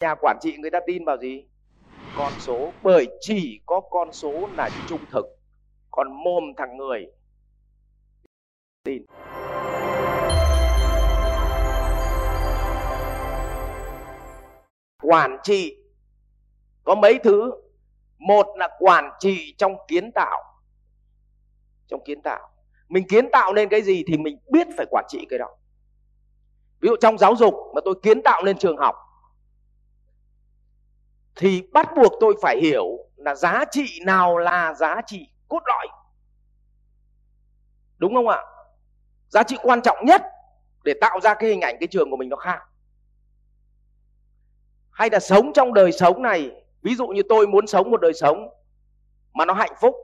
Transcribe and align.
nhà 0.00 0.14
quản 0.20 0.38
trị 0.40 0.56
người 0.56 0.70
ta 0.70 0.80
tin 0.86 1.04
vào 1.04 1.16
gì? 1.18 1.44
Con 2.16 2.32
số, 2.38 2.72
bởi 2.82 3.06
chỉ 3.20 3.60
có 3.66 3.80
con 3.90 4.12
số 4.12 4.48
là 4.56 4.70
trung 4.88 5.00
thực. 5.12 5.26
Còn 5.90 6.24
mồm 6.24 6.44
thằng 6.56 6.76
người 6.76 7.06
tin. 8.84 9.04
Quản 15.02 15.36
trị, 15.42 15.76
có 16.84 16.94
mấy 16.94 17.18
thứ? 17.24 17.50
Một 18.18 18.46
là 18.56 18.68
quản 18.78 19.10
trị 19.18 19.54
trong 19.58 19.76
kiến 19.88 20.10
tạo. 20.14 20.42
Trong 21.88 22.00
kiến 22.04 22.22
tạo. 22.22 22.50
Mình 22.88 23.04
kiến 23.08 23.28
tạo 23.32 23.54
nên 23.54 23.68
cái 23.68 23.82
gì 23.82 24.04
thì 24.06 24.16
mình 24.16 24.38
biết 24.50 24.66
phải 24.76 24.86
quản 24.90 25.04
trị 25.08 25.26
cái 25.30 25.38
đó. 25.38 25.56
Ví 26.80 26.88
dụ 26.88 26.96
trong 27.00 27.18
giáo 27.18 27.36
dục 27.36 27.54
mà 27.74 27.80
tôi 27.84 27.94
kiến 28.02 28.22
tạo 28.22 28.42
lên 28.42 28.58
trường 28.58 28.76
học 28.76 29.09
thì 31.40 31.62
bắt 31.72 31.88
buộc 31.96 32.12
tôi 32.20 32.34
phải 32.42 32.60
hiểu 32.62 32.86
là 33.16 33.34
giá 33.34 33.64
trị 33.70 34.00
nào 34.04 34.38
là 34.38 34.74
giá 34.74 35.00
trị 35.06 35.28
cốt 35.48 35.62
lõi. 35.66 35.86
Đúng 37.98 38.14
không 38.14 38.28
ạ? 38.28 38.38
Giá 39.28 39.42
trị 39.42 39.56
quan 39.62 39.82
trọng 39.82 40.06
nhất 40.06 40.22
để 40.84 40.94
tạo 41.00 41.20
ra 41.20 41.34
cái 41.34 41.50
hình 41.50 41.60
ảnh 41.60 41.76
cái 41.80 41.86
trường 41.86 42.10
của 42.10 42.16
mình 42.16 42.28
nó 42.28 42.36
khác. 42.36 42.62
Hay 44.90 45.10
là 45.12 45.20
sống 45.20 45.52
trong 45.54 45.74
đời 45.74 45.92
sống 45.92 46.22
này, 46.22 46.50
ví 46.82 46.94
dụ 46.94 47.06
như 47.06 47.22
tôi 47.28 47.46
muốn 47.46 47.66
sống 47.66 47.90
một 47.90 48.00
đời 48.00 48.12
sống 48.14 48.48
mà 49.32 49.44
nó 49.44 49.54
hạnh 49.54 49.74
phúc, 49.80 49.94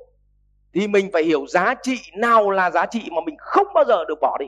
thì 0.73 0.89
mình 0.89 1.11
phải 1.13 1.23
hiểu 1.23 1.47
giá 1.47 1.75
trị 1.83 1.99
nào 2.15 2.51
là 2.51 2.71
giá 2.71 2.87
trị 2.87 3.09
mà 3.13 3.21
mình 3.27 3.37
không 3.39 3.67
bao 3.75 3.85
giờ 3.85 4.05
được 4.09 4.19
bỏ 4.21 4.37
đi. 4.41 4.47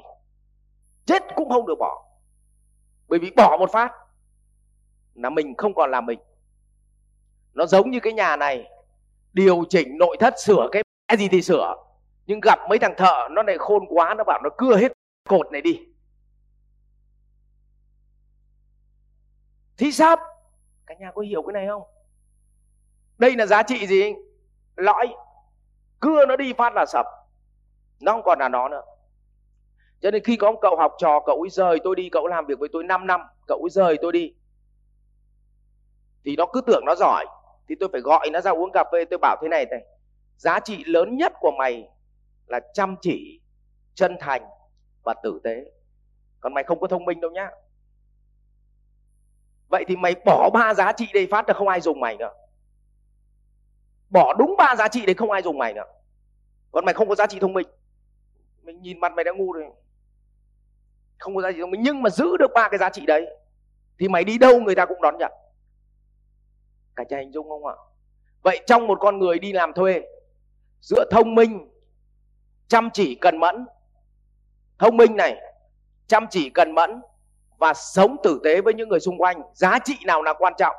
Chết 1.07 1.23
cũng 1.35 1.49
không 1.49 1.67
được 1.67 1.77
bỏ. 1.79 2.05
Bởi 3.09 3.19
vì 3.19 3.31
bỏ 3.37 3.57
một 3.61 3.71
phát 3.73 3.93
là 5.15 5.31
mình 5.31 5.55
không 5.57 5.75
còn 5.75 5.91
là 5.91 6.01
mình 6.01 6.19
nó 7.55 7.67
giống 7.67 7.91
như 7.91 8.01
cái 8.01 8.13
nhà 8.13 8.37
này, 8.37 8.71
điều 9.33 9.65
chỉnh 9.69 9.99
nội 9.99 10.17
thất 10.21 10.35
sửa 10.41 10.69
cái 10.73 11.19
gì 11.19 11.29
thì 11.29 11.43
sửa, 11.43 11.75
nhưng 12.27 12.41
gặp 12.41 12.59
mấy 12.69 12.79
thằng 12.79 12.95
thợ 12.97 13.29
nó 13.31 13.43
này 13.43 13.59
khôn 13.59 13.85
quá, 13.89 14.15
nó 14.15 14.25
bảo 14.25 14.41
nó 14.45 14.51
cưa 14.59 14.77
hết 14.77 14.93
cột 15.29 15.53
này 15.53 15.63
đi. 15.63 15.81
Thì 19.77 19.93
sắp 19.93 20.21
cả 20.87 20.95
nhà 20.99 21.13
có 21.15 21.23
hiểu 21.23 21.43
cái 21.43 21.53
này 21.53 21.67
không? 21.67 21.83
Đây 23.19 23.37
là 23.37 23.47
giá 23.47 23.63
trị 23.63 23.87
gì? 23.87 24.13
Lõi, 24.77 25.09
cưa 26.01 26.27
nó 26.27 26.37
đi 26.37 26.53
phát 26.53 26.73
là 26.75 26.87
sập, 26.87 27.07
nó 28.01 28.13
không 28.13 28.23
còn 28.25 28.39
là 28.39 28.49
nó 28.49 28.69
nữa. 28.69 28.83
Cho 30.01 30.11
nên 30.11 30.25
khi 30.25 30.37
có 30.37 30.53
một 30.53 30.59
cậu 30.63 30.77
học 30.77 30.93
trò, 30.99 31.21
cậu 31.27 31.41
ấy 31.41 31.51
rời 31.51 31.79
tôi 31.85 31.97
đi, 31.97 32.09
cậu 32.09 32.27
làm 32.27 32.47
việc 32.47 32.59
với 32.59 32.69
tôi 32.73 32.85
5 32.85 33.07
năm, 33.07 33.21
cậu 33.47 33.59
ấy 33.59 33.71
rời 33.71 33.99
tôi 34.03 34.13
đi, 34.13 34.35
thì 36.25 36.37
nó 36.37 36.47
cứ 36.53 36.61
tưởng 36.61 36.83
nó 36.87 36.95
giỏi 36.95 37.27
thì 37.69 37.75
tôi 37.81 37.89
phải 37.93 38.01
gọi 38.01 38.31
nó 38.33 38.41
ra 38.41 38.51
uống 38.51 38.71
cà 38.73 38.85
phê. 38.93 39.05
Tôi 39.11 39.19
bảo 39.19 39.37
thế 39.43 39.49
này 39.49 39.67
này, 39.71 39.85
giá 40.37 40.61
trị 40.61 40.85
lớn 40.85 41.17
nhất 41.17 41.33
của 41.41 41.53
mày 41.59 41.89
là 42.47 42.61
chăm 42.75 42.97
chỉ, 43.01 43.41
chân 43.95 44.17
thành 44.21 44.43
và 45.03 45.15
tử 45.23 45.41
tế. 45.45 45.65
Còn 46.41 46.55
mày 46.55 46.65
không 46.65 46.81
có 46.81 46.87
thông 46.87 47.05
minh 47.05 47.21
đâu 47.21 47.31
nhá. 47.31 47.51
Vậy 49.69 49.85
thì 49.89 49.97
mày 49.97 50.15
bỏ 50.25 50.51
ba 50.55 50.75
giá 50.75 50.93
trị 50.93 51.07
đây 51.15 51.29
phát 51.31 51.49
là 51.49 51.55
không 51.55 51.69
ai 51.69 51.81
dùng 51.81 52.01
mày 52.01 52.17
nữa. 52.17 52.33
Bỏ 54.11 54.35
đúng 54.39 54.55
ba 54.59 54.77
giá 54.77 54.89
trị 54.89 55.07
đấy 55.07 55.15
không 55.15 55.31
ai 55.31 55.43
dùng 55.43 55.59
mày 55.59 55.73
nữa. 55.73 55.85
Còn 56.73 56.85
mày 56.85 56.95
không 56.95 57.09
có 57.09 57.15
giá 57.15 57.27
trị 57.27 57.39
thông 57.41 57.53
minh. 57.53 57.67
Mình 58.63 58.83
nhìn 58.83 59.01
mặt 59.01 59.13
mày 59.13 59.25
đã 59.25 59.33
ngu 59.33 59.53
rồi. 59.53 59.65
Không 61.19 61.37
có 61.37 61.43
giá 61.43 61.53
trị 61.53 61.61
thông 61.61 61.71
minh. 61.71 61.83
Nhưng 61.83 62.03
mà 62.03 62.11
giữ 62.11 62.37
được 62.37 62.51
ba 62.55 62.69
cái 62.69 62.79
giá 62.79 62.91
trị 62.91 63.07
đấy, 63.07 63.27
thì 63.99 64.09
mày 64.09 64.25
đi 64.25 64.39
đâu 64.39 64.61
người 64.61 64.75
ta 64.75 64.87
cũng 64.87 65.03
đón 65.03 65.19
nhận 65.19 65.33
cả 66.99 67.05
nhà 67.09 67.19
hình 67.19 67.33
dung 67.33 67.49
không 67.49 67.67
ạ? 67.67 67.75
Vậy 68.43 68.61
trong 68.67 68.87
một 68.87 68.99
con 69.01 69.19
người 69.19 69.39
đi 69.39 69.53
làm 69.53 69.73
thuê, 69.73 70.03
giữa 70.81 71.05
thông 71.11 71.35
minh, 71.35 71.71
chăm 72.69 72.91
chỉ 72.91 73.15
cần 73.15 73.39
mẫn, 73.39 73.67
thông 74.79 74.97
minh 74.97 75.17
này, 75.17 75.37
chăm 76.07 76.27
chỉ 76.31 76.51
cần 76.51 76.73
mẫn 76.73 77.03
và 77.59 77.75
sống 77.75 78.17
tử 78.23 78.41
tế 78.45 78.61
với 78.61 78.75
những 78.75 78.89
người 78.89 79.01
xung 79.01 79.19
quanh, 79.19 79.43
giá 79.55 79.79
trị 79.79 79.97
nào 80.07 80.23
là 80.23 80.35
quan 80.39 80.53
trọng? 80.59 80.77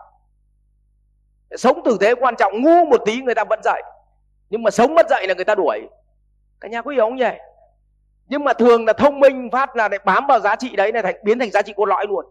Sống 1.56 1.82
tử 1.86 1.98
tế 2.00 2.16
quan 2.16 2.36
trọng, 2.36 2.62
ngu 2.62 2.86
một 2.86 3.02
tí 3.06 3.22
người 3.22 3.36
ta 3.36 3.44
vẫn 3.44 3.60
dạy, 3.64 3.84
nhưng 4.50 4.64
mà 4.64 4.72
sống 4.72 4.96
mất 4.96 5.10
dạy 5.10 5.28
là 5.28 5.34
người 5.34 5.46
ta 5.46 5.56
đuổi. 5.56 5.80
Cả 6.60 6.68
nhà 6.68 6.82
có 6.82 6.92
hiểu 6.92 7.06
không 7.06 7.16
nhỉ? 7.16 7.32
Nhưng 8.28 8.44
mà 8.44 8.54
thường 8.54 8.86
là 8.86 8.94
thông 8.94 9.20
minh 9.20 9.50
phát 9.52 9.76
là 9.76 9.90
lại 9.90 10.00
bám 10.06 10.28
vào 10.28 10.40
giá 10.40 10.56
trị 10.56 10.76
đấy 10.76 10.92
này 10.92 11.04
thành, 11.04 11.16
biến 11.24 11.40
thành 11.40 11.52
giá 11.52 11.62
trị 11.62 11.74
cốt 11.76 11.86
lõi 11.86 12.06
luôn. 12.08 12.26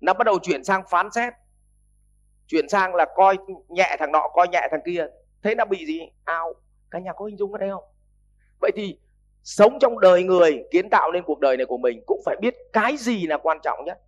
Nó 0.00 0.12
bắt 0.12 0.24
đầu 0.24 0.38
chuyển 0.38 0.64
sang 0.64 0.82
phán 0.90 1.10
xét 1.10 1.32
chuyển 2.52 2.68
sang 2.68 2.94
là 2.94 3.06
coi 3.14 3.36
nhẹ 3.68 3.96
thằng 3.98 4.12
nọ, 4.12 4.28
coi 4.34 4.48
nhẹ 4.48 4.68
thằng 4.70 4.80
kia. 4.86 5.06
Thế 5.42 5.54
là 5.54 5.64
bị 5.64 5.86
gì? 5.86 6.00
Ao. 6.24 6.54
Cả 6.90 6.98
nhà 6.98 7.12
có 7.12 7.24
hình 7.24 7.36
dung 7.36 7.52
cái 7.52 7.58
đấy 7.58 7.70
không? 7.70 7.84
Vậy 8.60 8.70
thì 8.76 8.98
sống 9.42 9.78
trong 9.80 10.00
đời 10.00 10.22
người, 10.22 10.64
kiến 10.70 10.90
tạo 10.90 11.12
nên 11.12 11.24
cuộc 11.24 11.40
đời 11.40 11.56
này 11.56 11.66
của 11.66 11.78
mình 11.78 12.02
cũng 12.06 12.20
phải 12.24 12.36
biết 12.40 12.54
cái 12.72 12.96
gì 12.96 13.26
là 13.26 13.38
quan 13.38 13.58
trọng 13.62 13.84
nhất. 13.84 14.00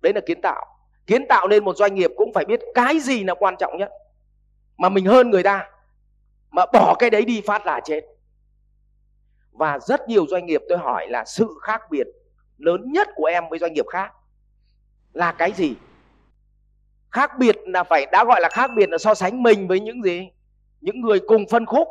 Đấy 0.00 0.12
là 0.12 0.20
kiến 0.26 0.40
tạo. 0.40 0.66
Kiến 1.06 1.28
tạo 1.28 1.48
nên 1.48 1.64
một 1.64 1.76
doanh 1.76 1.94
nghiệp 1.94 2.10
cũng 2.16 2.32
phải 2.32 2.44
biết 2.44 2.60
cái 2.74 3.00
gì 3.00 3.24
là 3.24 3.34
quan 3.34 3.56
trọng 3.58 3.76
nhất. 3.78 3.92
Mà 4.76 4.88
mình 4.88 5.06
hơn 5.06 5.30
người 5.30 5.42
ta, 5.42 5.70
mà 6.50 6.66
bỏ 6.72 6.96
cái 6.98 7.10
đấy 7.10 7.24
đi 7.24 7.42
phát 7.46 7.66
là 7.66 7.80
chết. 7.84 8.00
Và 9.52 9.78
rất 9.78 10.08
nhiều 10.08 10.26
doanh 10.26 10.46
nghiệp 10.46 10.62
tôi 10.68 10.78
hỏi 10.78 11.06
là 11.08 11.24
sự 11.24 11.48
khác 11.62 11.82
biệt 11.90 12.06
lớn 12.58 12.92
nhất 12.92 13.08
của 13.14 13.24
em 13.26 13.44
với 13.50 13.58
doanh 13.58 13.72
nghiệp 13.72 13.86
khác 13.86 14.12
là 15.12 15.32
cái 15.32 15.52
gì? 15.52 15.74
Khác 17.10 17.38
biệt 17.38 17.56
là 17.66 17.84
phải 17.84 18.06
đã 18.12 18.24
gọi 18.24 18.40
là 18.40 18.48
khác 18.48 18.70
biệt 18.76 18.88
là 18.88 18.98
so 18.98 19.14
sánh 19.14 19.42
mình 19.42 19.68
với 19.68 19.80
những 19.80 20.02
gì? 20.02 20.30
Những 20.80 21.00
người 21.00 21.20
cùng 21.20 21.44
phân 21.50 21.66
khúc. 21.66 21.88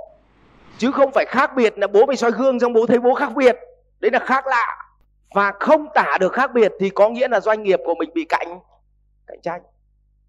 Chứ 0.77 0.91
không 0.91 1.11
phải 1.11 1.25
khác 1.27 1.51
biệt 1.55 1.77
là 1.77 1.87
bố 1.87 2.05
mày 2.05 2.15
soi 2.17 2.31
gương 2.31 2.59
xong 2.59 2.73
bố 2.73 2.85
thấy 2.85 2.99
bố 2.99 3.13
khác 3.13 3.31
biệt. 3.35 3.55
Đấy 3.99 4.11
là 4.11 4.19
khác 4.19 4.47
lạ. 4.47 4.93
Và 5.35 5.53
không 5.59 5.87
tả 5.95 6.17
được 6.19 6.33
khác 6.33 6.51
biệt 6.53 6.71
thì 6.79 6.89
có 6.89 7.09
nghĩa 7.09 7.27
là 7.27 7.39
doanh 7.39 7.63
nghiệp 7.63 7.79
của 7.85 7.95
mình 7.95 8.09
bị 8.13 8.25
cạnh 8.29 8.59
cạnh 9.27 9.41
tranh. 9.41 9.61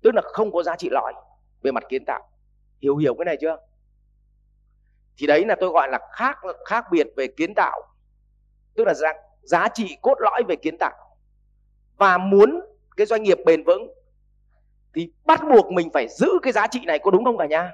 Tức 0.03 0.15
là 0.15 0.23
không 0.25 0.53
có 0.53 0.63
giá 0.63 0.77
trị 0.77 0.89
lõi 0.91 1.13
về 1.63 1.73
mặt 1.73 1.85
kiến 1.89 2.05
tạo. 2.07 2.29
Hiểu 2.83 2.97
hiểu 2.97 3.15
cái 3.15 3.25
này 3.25 3.37
chưa? 3.41 3.57
Thì 5.19 5.27
đấy 5.27 5.45
là 5.47 5.57
tôi 5.61 5.71
gọi 5.71 5.89
là 5.91 5.99
khác 6.13 6.39
khác 6.67 6.85
biệt 6.91 7.07
về 7.17 7.27
kiến 7.27 7.53
tạo. 7.57 7.81
Tức 8.75 8.85
là 8.85 8.95
giá, 8.95 9.13
giá 9.43 9.69
trị 9.69 9.99
cốt 10.03 10.15
lõi 10.19 10.43
về 10.49 10.57
kiến 10.57 10.77
tạo. 10.81 11.17
Và 11.97 12.19
muốn 12.19 12.61
cái 12.99 13.07
doanh 13.07 13.23
nghiệp 13.23 13.39
bền 13.47 13.65
vững, 13.65 13.95
thì 14.95 15.11
bắt 15.25 15.41
buộc 15.51 15.73
mình 15.73 15.91
phải 15.91 16.09
giữ 16.09 16.29
cái 16.43 16.53
giá 16.53 16.67
trị 16.67 16.81
này 16.87 16.99
có 16.99 17.11
đúng 17.11 17.25
không 17.25 17.39
cả 17.39 17.47
nhà? 17.47 17.73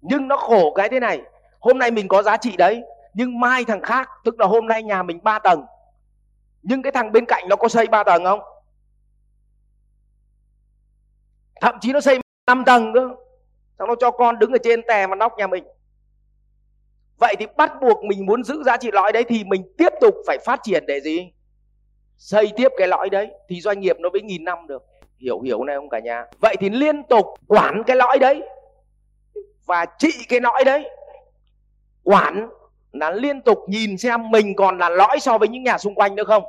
Nhưng 0.00 0.28
nó 0.28 0.36
khổ 0.36 0.74
cái 0.74 0.88
thế 0.88 1.00
này, 1.00 1.22
hôm 1.60 1.78
nay 1.78 1.90
mình 1.90 2.08
có 2.08 2.22
giá 2.22 2.36
trị 2.36 2.56
đấy, 2.56 2.82
nhưng 3.14 3.40
mai 3.40 3.64
thằng 3.64 3.82
khác, 3.82 4.08
tức 4.24 4.40
là 4.40 4.46
hôm 4.46 4.66
nay 4.66 4.82
nhà 4.82 5.02
mình 5.02 5.22
3 5.22 5.38
tầng, 5.38 5.62
nhưng 6.62 6.82
cái 6.82 6.92
thằng 6.92 7.12
bên 7.12 7.24
cạnh 7.28 7.48
nó 7.48 7.56
có 7.56 7.68
xây 7.68 7.86
3 7.86 8.04
tầng 8.04 8.24
không? 8.24 8.40
Thậm 11.60 11.74
chí 11.80 11.92
nó 11.92 12.00
xây 12.00 12.18
5 12.46 12.64
tầng 12.66 12.92
cơ, 12.94 13.08
xong 13.78 13.88
nó 13.88 13.94
cho 14.00 14.10
con 14.10 14.38
đứng 14.38 14.52
ở 14.52 14.58
trên 14.64 14.82
tè 14.88 15.06
mà 15.06 15.16
nóc 15.16 15.38
nhà 15.38 15.46
mình. 15.46 15.64
Vậy 17.18 17.34
thì 17.38 17.46
bắt 17.56 17.72
buộc 17.80 18.04
mình 18.04 18.26
muốn 18.26 18.44
giữ 18.44 18.62
giá 18.62 18.76
trị 18.76 18.90
lõi 18.92 19.12
đấy 19.12 19.24
thì 19.28 19.44
mình 19.44 19.74
tiếp 19.78 19.92
tục 20.00 20.14
phải 20.26 20.38
phát 20.44 20.60
triển 20.62 20.84
để 20.86 21.00
gì? 21.00 21.32
Xây 22.20 22.52
tiếp 22.56 22.68
cái 22.76 22.88
lõi 22.88 23.10
đấy 23.10 23.30
thì 23.48 23.60
doanh 23.60 23.80
nghiệp 23.80 23.96
nó 24.00 24.08
mới 24.08 24.22
nghìn 24.22 24.44
năm 24.44 24.66
được. 24.66 24.82
Hiểu 25.18 25.40
hiểu 25.40 25.64
này 25.64 25.76
không 25.76 25.88
cả 25.88 25.98
nhà? 25.98 26.26
Vậy 26.40 26.56
thì 26.60 26.70
liên 26.70 27.02
tục 27.02 27.26
quản 27.48 27.82
cái 27.86 27.96
lõi 27.96 28.18
đấy 28.18 28.42
và 29.66 29.86
trị 29.98 30.10
cái 30.28 30.40
lõi 30.40 30.64
đấy. 30.64 30.90
Quản 32.02 32.48
là 32.92 33.10
liên 33.10 33.42
tục 33.42 33.58
nhìn 33.68 33.98
xem 33.98 34.30
mình 34.30 34.56
còn 34.56 34.78
là 34.78 34.88
lõi 34.88 35.20
so 35.20 35.38
với 35.38 35.48
những 35.48 35.62
nhà 35.62 35.78
xung 35.78 35.94
quanh 35.94 36.14
nữa 36.14 36.24
không? 36.24 36.44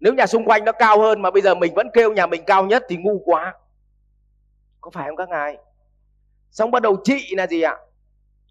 Nếu 0.00 0.14
nhà 0.14 0.26
xung 0.26 0.44
quanh 0.44 0.64
nó 0.64 0.72
cao 0.72 1.00
hơn 1.00 1.22
mà 1.22 1.30
bây 1.30 1.42
giờ 1.42 1.54
mình 1.54 1.74
vẫn 1.74 1.88
kêu 1.92 2.12
nhà 2.12 2.26
mình 2.26 2.42
cao 2.46 2.64
nhất 2.66 2.84
thì 2.88 2.96
ngu 2.96 3.22
quá. 3.24 3.54
Có 4.80 4.90
phải 4.90 5.08
không 5.08 5.16
các 5.16 5.28
ngài? 5.28 5.56
Xong 6.50 6.70
bắt 6.70 6.82
đầu 6.82 6.96
trị 7.04 7.34
là 7.36 7.46
gì 7.46 7.62
ạ? 7.62 7.76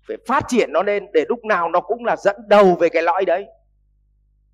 Phải 0.08 0.18
phát 0.28 0.44
triển 0.48 0.74
nó 0.74 0.84
lên 0.84 1.08
để 1.14 1.26
lúc 1.30 1.46
nào 1.46 1.70
nó 1.70 1.82
cũng 1.82 2.06
là 2.06 2.16
dẫn 2.16 2.36
đầu 2.48 2.76
về 2.76 2.90
cái 2.90 3.04
lõi 3.04 3.26
đấy. 3.26 3.46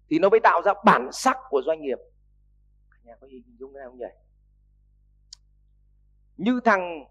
Thì 0.09 0.19
nó 0.19 0.29
mới 0.29 0.39
tạo 0.39 0.61
ra 0.61 0.73
bản 0.85 1.09
sắc 1.11 1.37
của 1.49 1.61
doanh 1.65 1.81
nghiệp 1.81 1.97
nhà 3.11 3.17
có 3.21 3.27
hình 3.27 3.43
dung 3.59 3.73
cái 3.73 3.83
không 3.85 3.97
vậy? 3.99 4.13
Như 6.37 6.59
thằng 6.65 7.05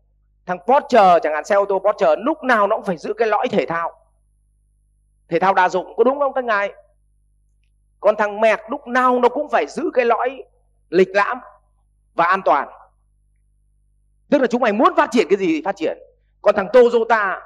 thằng 0.46 0.58
Porsche 0.66 1.18
chẳng 1.22 1.34
hạn, 1.34 1.44
xe 1.44 1.54
ô 1.54 1.64
tô 1.68 1.78
Porsche, 1.78 2.16
lúc 2.18 2.42
nào 2.42 2.66
nó 2.66 2.76
cũng 2.76 2.84
phải 2.84 2.96
giữ 2.96 3.12
cái 3.16 3.28
lõi 3.28 3.48
thể 3.48 3.66
thao. 3.66 3.92
Thể 5.28 5.38
thao 5.38 5.54
đa 5.54 5.68
dụng, 5.68 5.96
có 5.96 6.04
đúng 6.04 6.18
không 6.18 6.32
các 6.32 6.44
ngài? 6.44 6.72
Còn 8.00 8.16
thằng 8.16 8.40
mẹt 8.40 8.60
lúc 8.68 8.86
nào 8.86 9.20
nó 9.20 9.28
cũng 9.28 9.48
phải 9.48 9.66
giữ 9.66 9.90
cái 9.94 10.04
lõi 10.04 10.44
lịch 10.90 11.08
lãm 11.08 11.40
và 12.14 12.24
an 12.24 12.42
toàn. 12.44 12.68
Tức 14.30 14.38
là 14.38 14.46
chúng 14.46 14.60
mày 14.60 14.72
muốn 14.72 14.94
phát 14.96 15.10
triển 15.12 15.26
cái 15.30 15.38
gì 15.38 15.46
thì 15.46 15.62
phát 15.64 15.76
triển. 15.76 15.98
Còn 16.42 16.54
thằng 16.56 16.68
Toyota 16.72 17.42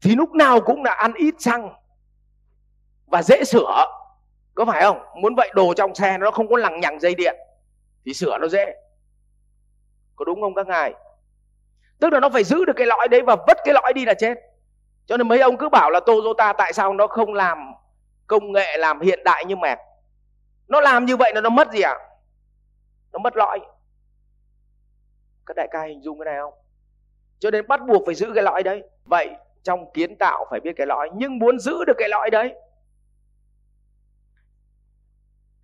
thì 0.00 0.14
lúc 0.14 0.30
nào 0.30 0.60
cũng 0.60 0.84
là 0.84 0.92
ăn 0.92 1.14
ít 1.14 1.34
xăng 1.38 1.74
và 3.06 3.22
dễ 3.22 3.44
sửa. 3.44 3.86
Có 4.54 4.64
phải 4.64 4.82
không? 4.82 4.98
Muốn 5.20 5.34
vậy 5.34 5.50
đồ 5.54 5.74
trong 5.74 5.94
xe 5.94 6.18
nó 6.18 6.30
không 6.30 6.48
có 6.48 6.56
lằng 6.56 6.80
nhằng 6.80 7.00
dây 7.00 7.14
điện 7.14 7.36
thì 8.06 8.14
sửa 8.14 8.38
nó 8.38 8.48
dễ. 8.48 8.76
Có 10.16 10.24
đúng 10.24 10.40
không 10.40 10.54
các 10.54 10.66
ngài? 10.66 10.94
Tức 12.00 12.12
là 12.12 12.20
nó 12.20 12.28
phải 12.28 12.44
giữ 12.44 12.64
được 12.64 12.72
cái 12.76 12.86
lõi 12.86 13.08
đấy 13.08 13.22
và 13.22 13.36
vứt 13.36 13.58
cái 13.64 13.74
lõi 13.74 13.92
đi 13.94 14.04
là 14.04 14.14
chết. 14.14 14.34
Cho 15.06 15.16
nên 15.16 15.28
mấy 15.28 15.40
ông 15.40 15.56
cứ 15.56 15.68
bảo 15.68 15.90
là 15.90 16.00
Toyota 16.00 16.52
tại 16.52 16.72
sao 16.72 16.94
nó 16.94 17.06
không 17.06 17.34
làm 17.34 17.72
công 18.26 18.52
nghệ, 18.52 18.76
làm 18.78 19.00
hiện 19.00 19.20
đại 19.24 19.44
như 19.44 19.56
mẹt? 19.56 19.78
Nó 20.68 20.80
làm 20.80 21.04
như 21.04 21.16
vậy 21.16 21.32
là 21.34 21.40
nó 21.40 21.50
mất 21.50 21.72
gì 21.72 21.80
ạ? 21.80 21.94
À? 21.98 22.06
nó 23.12 23.18
mất 23.18 23.36
lõi. 23.36 23.60
Các 25.46 25.56
đại 25.56 25.68
ca 25.70 25.82
hình 25.82 26.02
dung 26.02 26.18
cái 26.18 26.24
này 26.24 26.40
không? 26.42 26.54
Cho 27.38 27.50
nên 27.50 27.68
bắt 27.68 27.80
buộc 27.86 28.02
phải 28.06 28.14
giữ 28.14 28.32
cái 28.34 28.44
lõi 28.44 28.62
đấy. 28.62 28.82
Vậy 29.04 29.28
trong 29.62 29.92
kiến 29.92 30.16
tạo 30.18 30.46
phải 30.50 30.60
biết 30.60 30.72
cái 30.76 30.86
lõi, 30.86 31.10
nhưng 31.14 31.38
muốn 31.38 31.58
giữ 31.58 31.84
được 31.86 31.96
cái 31.98 32.08
lõi 32.08 32.30
đấy 32.30 32.54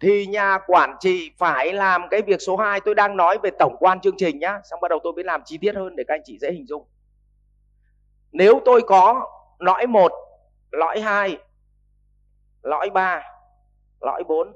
thì 0.02 0.26
nhà 0.26 0.58
quản 0.66 0.96
trị 1.00 1.30
phải 1.38 1.72
làm 1.72 2.02
cái 2.10 2.22
việc 2.22 2.40
số 2.40 2.56
2 2.56 2.80
tôi 2.80 2.94
đang 2.94 3.16
nói 3.16 3.38
về 3.42 3.50
tổng 3.58 3.76
quan 3.78 4.00
chương 4.00 4.16
trình 4.18 4.38
nhá. 4.38 4.60
Xong 4.64 4.80
bắt 4.80 4.88
đầu 4.88 4.98
tôi 5.02 5.12
mới 5.12 5.24
làm 5.24 5.42
chi 5.44 5.58
tiết 5.58 5.74
hơn 5.74 5.96
để 5.96 6.04
các 6.08 6.14
anh 6.14 6.22
chị 6.24 6.38
dễ 6.38 6.52
hình 6.52 6.66
dung. 6.66 6.86
Nếu 8.32 8.60
tôi 8.64 8.82
có 8.86 9.28
lõi 9.58 9.86
1 9.86 10.12
lõi 10.70 11.00
2 11.00 11.38
lõi 12.62 12.90
3 12.90 13.22
lõi 14.00 14.24
4 14.24 14.52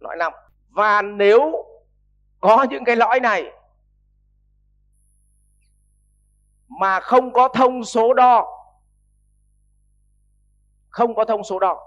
lõi 0.00 0.16
5 0.16 0.32
và 0.68 1.02
nếu 1.02 1.64
có 2.40 2.66
những 2.70 2.84
cái 2.84 2.96
lõi 2.96 3.20
này 3.20 3.52
mà 6.68 7.00
không 7.00 7.32
có 7.32 7.48
thông 7.48 7.84
số 7.84 8.14
đo, 8.14 8.46
không 10.88 11.14
có 11.14 11.24
thông 11.24 11.44
số 11.44 11.58
đo 11.58 11.85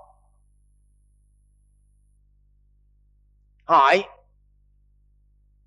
hỏi. 3.69 4.03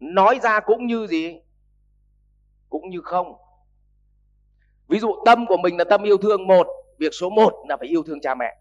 Nói 0.00 0.40
ra 0.42 0.60
cũng 0.60 0.86
như 0.86 1.06
gì? 1.06 1.40
Cũng 2.68 2.90
như 2.90 3.00
không. 3.04 3.36
Ví 4.88 4.98
dụ 4.98 5.14
tâm 5.24 5.46
của 5.46 5.56
mình 5.56 5.76
là 5.76 5.84
tâm 5.84 6.02
yêu 6.02 6.16
thương 6.16 6.46
một, 6.46 6.66
việc 6.98 7.12
số 7.12 7.30
một 7.30 7.64
là 7.68 7.76
phải 7.76 7.88
yêu 7.88 8.02
thương 8.02 8.20
cha 8.20 8.34
mẹ. 8.34 8.56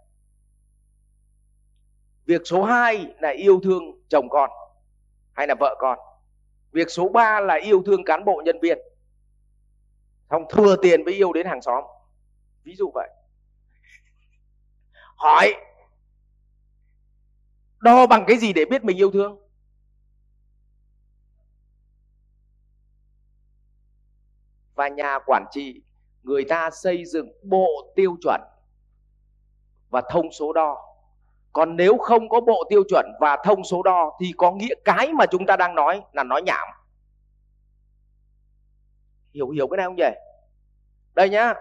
Việc 2.25 2.41
số 2.45 2.63
hai 2.63 3.13
là 3.19 3.29
yêu 3.29 3.59
thương 3.63 3.83
chồng 4.09 4.29
con 4.29 4.49
hay 5.33 5.47
là 5.47 5.55
vợ 5.59 5.75
con. 5.79 5.99
Việc 6.71 6.89
số 6.89 7.09
ba 7.09 7.39
là 7.39 7.55
yêu 7.55 7.83
thương 7.85 8.03
cán 8.03 8.25
bộ 8.25 8.41
nhân 8.45 8.59
viên. 8.61 8.79
Không 10.29 10.45
thừa 10.49 10.75
tiền 10.81 11.03
với 11.03 11.13
yêu 11.13 11.33
đến 11.33 11.45
hàng 11.47 11.61
xóm. 11.61 11.83
Ví 12.63 12.75
dụ 12.75 12.91
vậy. 12.93 13.09
Hỏi 15.15 15.53
đo 17.81 18.07
bằng 18.07 18.23
cái 18.27 18.37
gì 18.37 18.53
để 18.53 18.65
biết 18.65 18.83
mình 18.83 18.97
yêu 18.97 19.11
thương? 19.11 19.37
Và 24.75 24.87
nhà 24.87 25.19
quản 25.25 25.45
trị, 25.51 25.81
người 26.23 26.45
ta 26.49 26.69
xây 26.69 27.05
dựng 27.05 27.31
bộ 27.43 27.93
tiêu 27.95 28.15
chuẩn 28.21 28.41
và 29.89 30.01
thông 30.09 30.31
số 30.31 30.53
đo. 30.53 30.77
Còn 31.53 31.75
nếu 31.75 31.97
không 31.97 32.29
có 32.29 32.41
bộ 32.41 32.63
tiêu 32.69 32.83
chuẩn 32.89 33.05
và 33.19 33.37
thông 33.43 33.63
số 33.63 33.83
đo 33.83 34.17
thì 34.19 34.33
có 34.37 34.51
nghĩa 34.51 34.75
cái 34.85 35.13
mà 35.13 35.25
chúng 35.25 35.45
ta 35.45 35.55
đang 35.57 35.75
nói 35.75 36.01
là 36.13 36.23
nói 36.23 36.41
nhảm. 36.41 36.67
Hiểu 39.33 39.49
hiểu 39.49 39.67
cái 39.67 39.77
này 39.77 39.85
không 39.85 39.95
nhỉ? 39.95 40.09
Đây 41.13 41.29
nhá. 41.29 41.53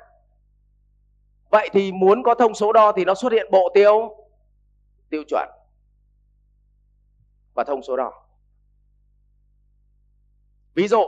Vậy 1.51 1.69
thì 1.73 1.93
muốn 1.93 2.23
có 2.23 2.35
thông 2.35 2.55
số 2.55 2.73
đo 2.73 2.93
thì 2.93 3.05
nó 3.05 3.15
xuất 3.15 3.33
hiện 3.33 3.47
bộ 3.51 3.71
tiêu 3.75 4.17
tiêu 5.11 5.23
chuẩn 5.29 5.49
và 7.61 7.65
thông 7.65 7.83
số 7.83 7.97
đỏ 7.97 8.13
ví 10.75 10.89
dụ, 10.89 11.03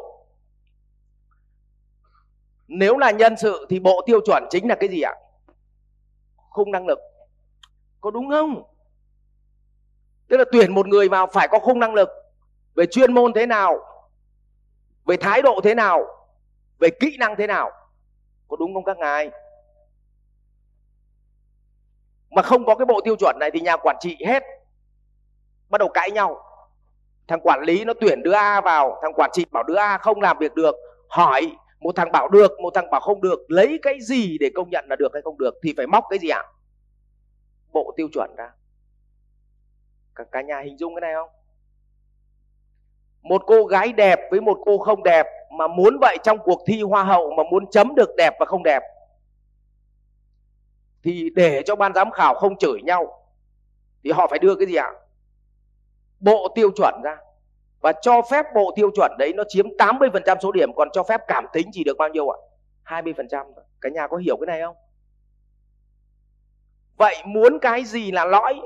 nếu 2.69 2.99
là 2.99 3.11
nhân 3.11 3.37
sự 3.37 3.67
thì 3.71 3.81
bộ 3.81 4.03
tiêu 4.07 4.21
chuẩn 4.27 4.45
chính 4.51 4.69
là 4.69 4.75
cái 4.75 4.89
gì 4.89 5.01
ạ? 5.01 5.15
Khung 6.37 6.71
năng 6.71 6.87
lực. 6.87 6.99
Có 8.01 8.11
đúng 8.11 8.31
không? 8.31 8.63
Tức 10.29 10.37
là 10.37 10.45
tuyển 10.53 10.75
một 10.75 10.87
người 10.87 11.09
vào 11.09 11.27
phải 11.27 11.49
có 11.49 11.59
khung 11.59 11.81
năng 11.81 11.95
lực. 11.95 12.09
Về 12.75 12.87
chuyên 12.87 13.15
môn 13.15 13.33
thế 13.33 13.47
nào? 13.47 13.79
Về 15.05 15.17
thái 15.17 15.43
độ 15.43 15.61
thế 15.65 15.75
nào? 15.75 16.27
Về 16.79 16.89
kỹ 17.01 17.17
năng 17.19 17.37
thế 17.37 17.47
nào? 17.47 17.71
Có 18.49 18.57
đúng 18.57 18.75
không 18.75 18.85
các 18.85 18.99
ngài? 18.99 19.31
Mà 22.31 22.43
không 22.43 22.65
có 22.67 22.75
cái 22.75 22.87
bộ 22.87 23.01
tiêu 23.05 23.17
chuẩn 23.17 23.37
này 23.41 23.51
thì 23.55 23.61
nhà 23.61 23.77
quản 23.77 23.97
trị 24.01 24.17
hết 24.27 24.43
bắt 25.73 25.79
đầu 25.79 25.89
cãi 25.89 26.11
nhau. 26.11 26.45
Thằng 27.29 27.41
quản 27.43 27.61
lý 27.63 27.85
nó 27.85 27.93
tuyển 28.01 28.23
đứa 28.23 28.33
A 28.33 28.61
vào 28.61 28.99
thằng 29.03 29.13
quản 29.17 29.31
trị 29.33 29.47
bảo 29.53 29.63
đứa 29.63 29.77
A 29.77 29.99
không 29.99 30.21
làm 30.21 30.39
việc 30.39 30.55
được 30.55 30.75
hỏi 31.09 31.57
một 31.81 31.97
thằng 31.97 32.13
bảo 32.13 32.29
được 32.29 32.61
một 32.61 32.75
thằng 32.75 32.91
bảo 32.91 33.01
không 33.01 33.21
được 33.21 33.41
lấy 33.49 33.79
cái 33.83 33.99
gì 34.01 34.39
để 34.39 34.51
công 34.55 34.71
nhận 34.71 34.85
là 34.89 34.97
được 34.97 35.09
hay 35.13 35.23
không 35.23 35.39
được 35.39 35.55
thì 35.63 35.75
phải 35.77 35.87
móc 35.87 36.05
cái 36.11 36.19
gì 36.19 36.29
ạ? 36.29 36.43
À? 36.43 36.51
bộ 37.73 37.95
tiêu 37.97 38.09
chuẩn 38.13 38.37
ra 38.37 38.51
cả, 40.15 40.25
cả 40.33 40.43
nhà 40.43 40.61
hình 40.61 40.79
dung 40.79 40.95
cái 40.95 41.01
này 41.01 41.15
không? 41.15 41.31
Một 43.23 43.43
cô 43.47 43.65
gái 43.65 43.93
đẹp 43.93 44.21
với 44.31 44.41
một 44.41 44.59
cô 44.65 44.79
không 44.79 45.03
đẹp 45.03 45.27
mà 45.59 45.67
muốn 45.67 45.99
vậy 46.01 46.19
trong 46.23 46.39
cuộc 46.39 46.63
thi 46.67 46.83
hoa 46.83 47.05
hậu 47.05 47.35
mà 47.37 47.43
muốn 47.51 47.71
chấm 47.71 47.95
được 47.95 48.11
đẹp 48.17 48.35
và 48.41 48.47
không 48.47 48.63
đẹp 48.63 48.83
thì 51.03 51.31
để 51.37 51.63
cho 51.67 51.77
ban 51.77 51.95
giám 51.95 52.11
khảo 52.11 52.35
không 52.35 52.59
chửi 52.59 52.83
nhau 52.83 53.23
thì 54.05 54.11
họ 54.11 54.27
phải 54.31 54.39
đưa 54.39 54.55
cái 54.55 54.67
gì 54.67 54.75
ạ? 54.75 54.93
Bộ 56.23 56.53
tiêu 56.55 56.71
chuẩn 56.77 56.95
ra. 57.05 57.17
Và 57.81 57.93
cho 58.03 58.23
phép 58.31 58.47
bộ 58.55 58.73
tiêu 58.77 58.91
chuẩn 58.97 59.13
đấy 59.19 59.33
nó 59.37 59.45
chiếm 59.49 59.67
80% 59.69 60.37
số 60.43 60.53
điểm, 60.53 60.73
còn 60.77 60.89
cho 60.93 61.03
phép 61.03 61.21
cảm 61.29 61.47
tính 61.53 61.71
chỉ 61.73 61.85
được 61.85 61.97
bao 61.99 62.09
nhiêu 62.09 62.29
ạ? 62.29 62.39
20% 62.85 63.53
cả 63.81 63.89
nhà 63.89 64.07
có 64.07 64.17
hiểu 64.17 64.37
cái 64.37 64.47
này 64.47 64.61
không? 64.63 64.77
Vậy 66.97 67.17
muốn 67.25 67.59
cái 67.63 67.85
gì 67.85 68.13
là 68.13 68.25
lõi 68.25 68.61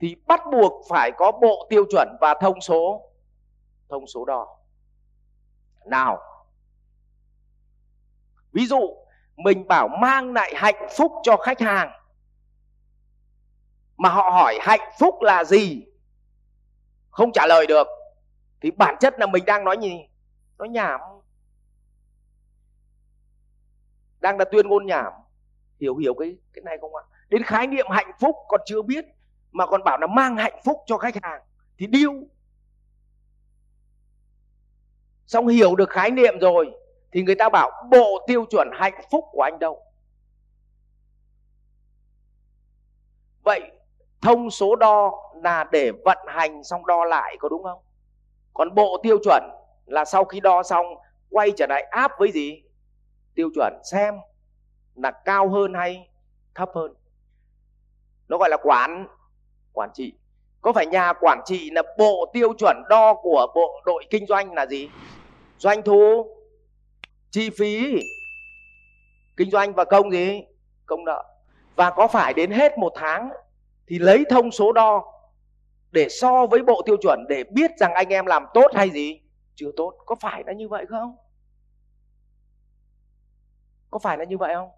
thì 0.00 0.16
bắt 0.26 0.40
buộc 0.52 0.84
phải 0.88 1.10
có 1.16 1.32
bộ 1.32 1.66
tiêu 1.70 1.84
chuẩn 1.90 2.08
và 2.20 2.34
thông 2.40 2.60
số. 2.60 3.10
Thông 3.88 4.06
số 4.06 4.24
đo. 4.24 4.56
Nào, 5.84 6.18
ví 8.52 8.66
dụ 8.66 8.96
mình 9.36 9.68
bảo 9.68 9.88
mang 9.88 10.32
lại 10.32 10.52
hạnh 10.56 10.88
phúc 10.96 11.12
cho 11.22 11.36
khách 11.36 11.60
hàng, 11.60 11.90
mà 13.96 14.08
họ 14.08 14.30
hỏi 14.30 14.58
hạnh 14.60 14.90
phúc 14.98 15.14
là 15.22 15.44
gì? 15.44 15.86
Không 17.14 17.32
trả 17.32 17.46
lời 17.46 17.66
được. 17.66 17.86
Thì 18.60 18.70
bản 18.70 18.96
chất 19.00 19.14
là 19.18 19.26
mình 19.26 19.44
đang 19.44 19.64
nói 19.64 19.76
gì? 19.82 20.08
Nói 20.58 20.68
nhảm. 20.68 21.00
Đang 24.20 24.38
là 24.38 24.44
tuyên 24.44 24.68
ngôn 24.68 24.86
nhảm. 24.86 25.12
Hiểu 25.80 25.96
hiểu 25.96 26.14
cái 26.14 26.36
cái 26.52 26.62
này 26.64 26.78
không 26.80 26.94
ạ? 26.94 27.02
Đến 27.28 27.42
khái 27.42 27.66
niệm 27.66 27.86
hạnh 27.90 28.10
phúc 28.20 28.36
còn 28.48 28.60
chưa 28.66 28.82
biết, 28.82 29.04
mà 29.52 29.66
còn 29.66 29.84
bảo 29.84 29.98
là 29.98 30.06
mang 30.06 30.36
hạnh 30.36 30.60
phúc 30.64 30.76
cho 30.86 30.98
khách 30.98 31.14
hàng, 31.22 31.42
thì 31.78 31.86
điêu. 31.86 32.12
Xong 35.26 35.46
hiểu 35.46 35.74
được 35.74 35.90
khái 35.90 36.10
niệm 36.10 36.34
rồi, 36.40 36.70
thì 37.12 37.22
người 37.22 37.34
ta 37.34 37.48
bảo 37.48 37.70
bộ 37.90 38.24
tiêu 38.26 38.44
chuẩn 38.50 38.68
hạnh 38.72 39.00
phúc 39.10 39.24
của 39.32 39.42
anh 39.42 39.58
đâu? 39.58 39.82
Vậy 43.42 43.70
thông 44.24 44.50
số 44.50 44.76
đo 44.76 45.12
là 45.42 45.64
để 45.72 45.92
vận 46.04 46.18
hành 46.26 46.64
xong 46.64 46.86
đo 46.86 47.04
lại, 47.04 47.36
có 47.38 47.48
đúng 47.48 47.62
không? 47.62 47.78
Còn 48.54 48.74
bộ 48.74 49.00
tiêu 49.02 49.18
chuẩn 49.24 49.42
là 49.86 50.04
sau 50.04 50.24
khi 50.24 50.40
đo 50.40 50.62
xong, 50.62 50.86
quay 51.30 51.50
trở 51.56 51.66
lại 51.68 51.82
áp 51.82 52.12
với 52.18 52.32
gì? 52.32 52.62
Tiêu 53.34 53.50
chuẩn 53.54 53.72
xem 53.84 54.14
là 54.94 55.10
cao 55.10 55.48
hơn 55.48 55.74
hay 55.74 56.08
thấp 56.54 56.70
hơn. 56.74 56.94
Nó 58.28 58.38
gọi 58.38 58.48
là 58.50 58.56
quản 58.62 59.06
quản 59.72 59.90
trị. 59.94 60.12
Có 60.60 60.72
phải 60.72 60.86
nhà 60.86 61.12
quản 61.20 61.40
trị 61.44 61.70
là 61.70 61.82
bộ 61.98 62.30
tiêu 62.32 62.52
chuẩn 62.58 62.76
đo 62.88 63.14
của 63.14 63.46
bộ 63.54 63.82
đội 63.86 64.04
kinh 64.10 64.26
doanh 64.26 64.52
là 64.52 64.66
gì? 64.66 64.90
Doanh 65.58 65.82
thu, 65.82 66.26
chi 67.30 67.50
phí, 67.50 68.00
kinh 69.36 69.50
doanh 69.50 69.72
và 69.72 69.84
công 69.84 70.10
gì? 70.10 70.44
Công 70.86 71.04
nợ. 71.04 71.24
Và 71.76 71.90
có 71.90 72.06
phải 72.06 72.34
đến 72.34 72.50
hết 72.50 72.78
một 72.78 72.92
tháng 72.94 73.30
thì 73.86 73.98
lấy 73.98 74.24
thông 74.30 74.50
số 74.50 74.72
đo 74.72 75.04
để 75.90 76.08
so 76.08 76.46
với 76.46 76.62
bộ 76.62 76.82
tiêu 76.86 76.96
chuẩn 77.02 77.24
để 77.28 77.44
biết 77.44 77.70
rằng 77.78 77.94
anh 77.94 78.08
em 78.08 78.26
làm 78.26 78.46
tốt 78.54 78.66
hay 78.74 78.90
gì. 78.90 79.20
Chưa 79.54 79.70
tốt, 79.76 79.94
có 80.06 80.14
phải 80.14 80.42
là 80.46 80.52
như 80.52 80.68
vậy 80.68 80.86
không? 80.88 81.16
Có 83.90 83.98
phải 83.98 84.18
là 84.18 84.24
như 84.24 84.38
vậy 84.38 84.54
không? 84.54 84.70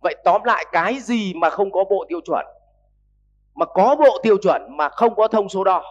Vậy 0.00 0.16
tóm 0.24 0.42
lại 0.44 0.64
cái 0.72 1.00
gì 1.00 1.34
mà 1.34 1.50
không 1.50 1.72
có 1.72 1.84
bộ 1.84 2.06
tiêu 2.08 2.20
chuẩn, 2.24 2.46
mà 3.54 3.66
có 3.66 3.96
bộ 3.96 4.18
tiêu 4.22 4.36
chuẩn 4.42 4.76
mà 4.76 4.88
không 4.88 5.14
có 5.14 5.28
thông 5.28 5.48
số 5.48 5.64
đo, 5.64 5.82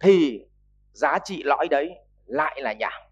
thì 0.00 0.46
giá 0.92 1.18
trị 1.24 1.42
lõi 1.42 1.68
đấy 1.68 1.94
lại 2.26 2.60
là 2.62 2.72
nhảm 2.72 3.10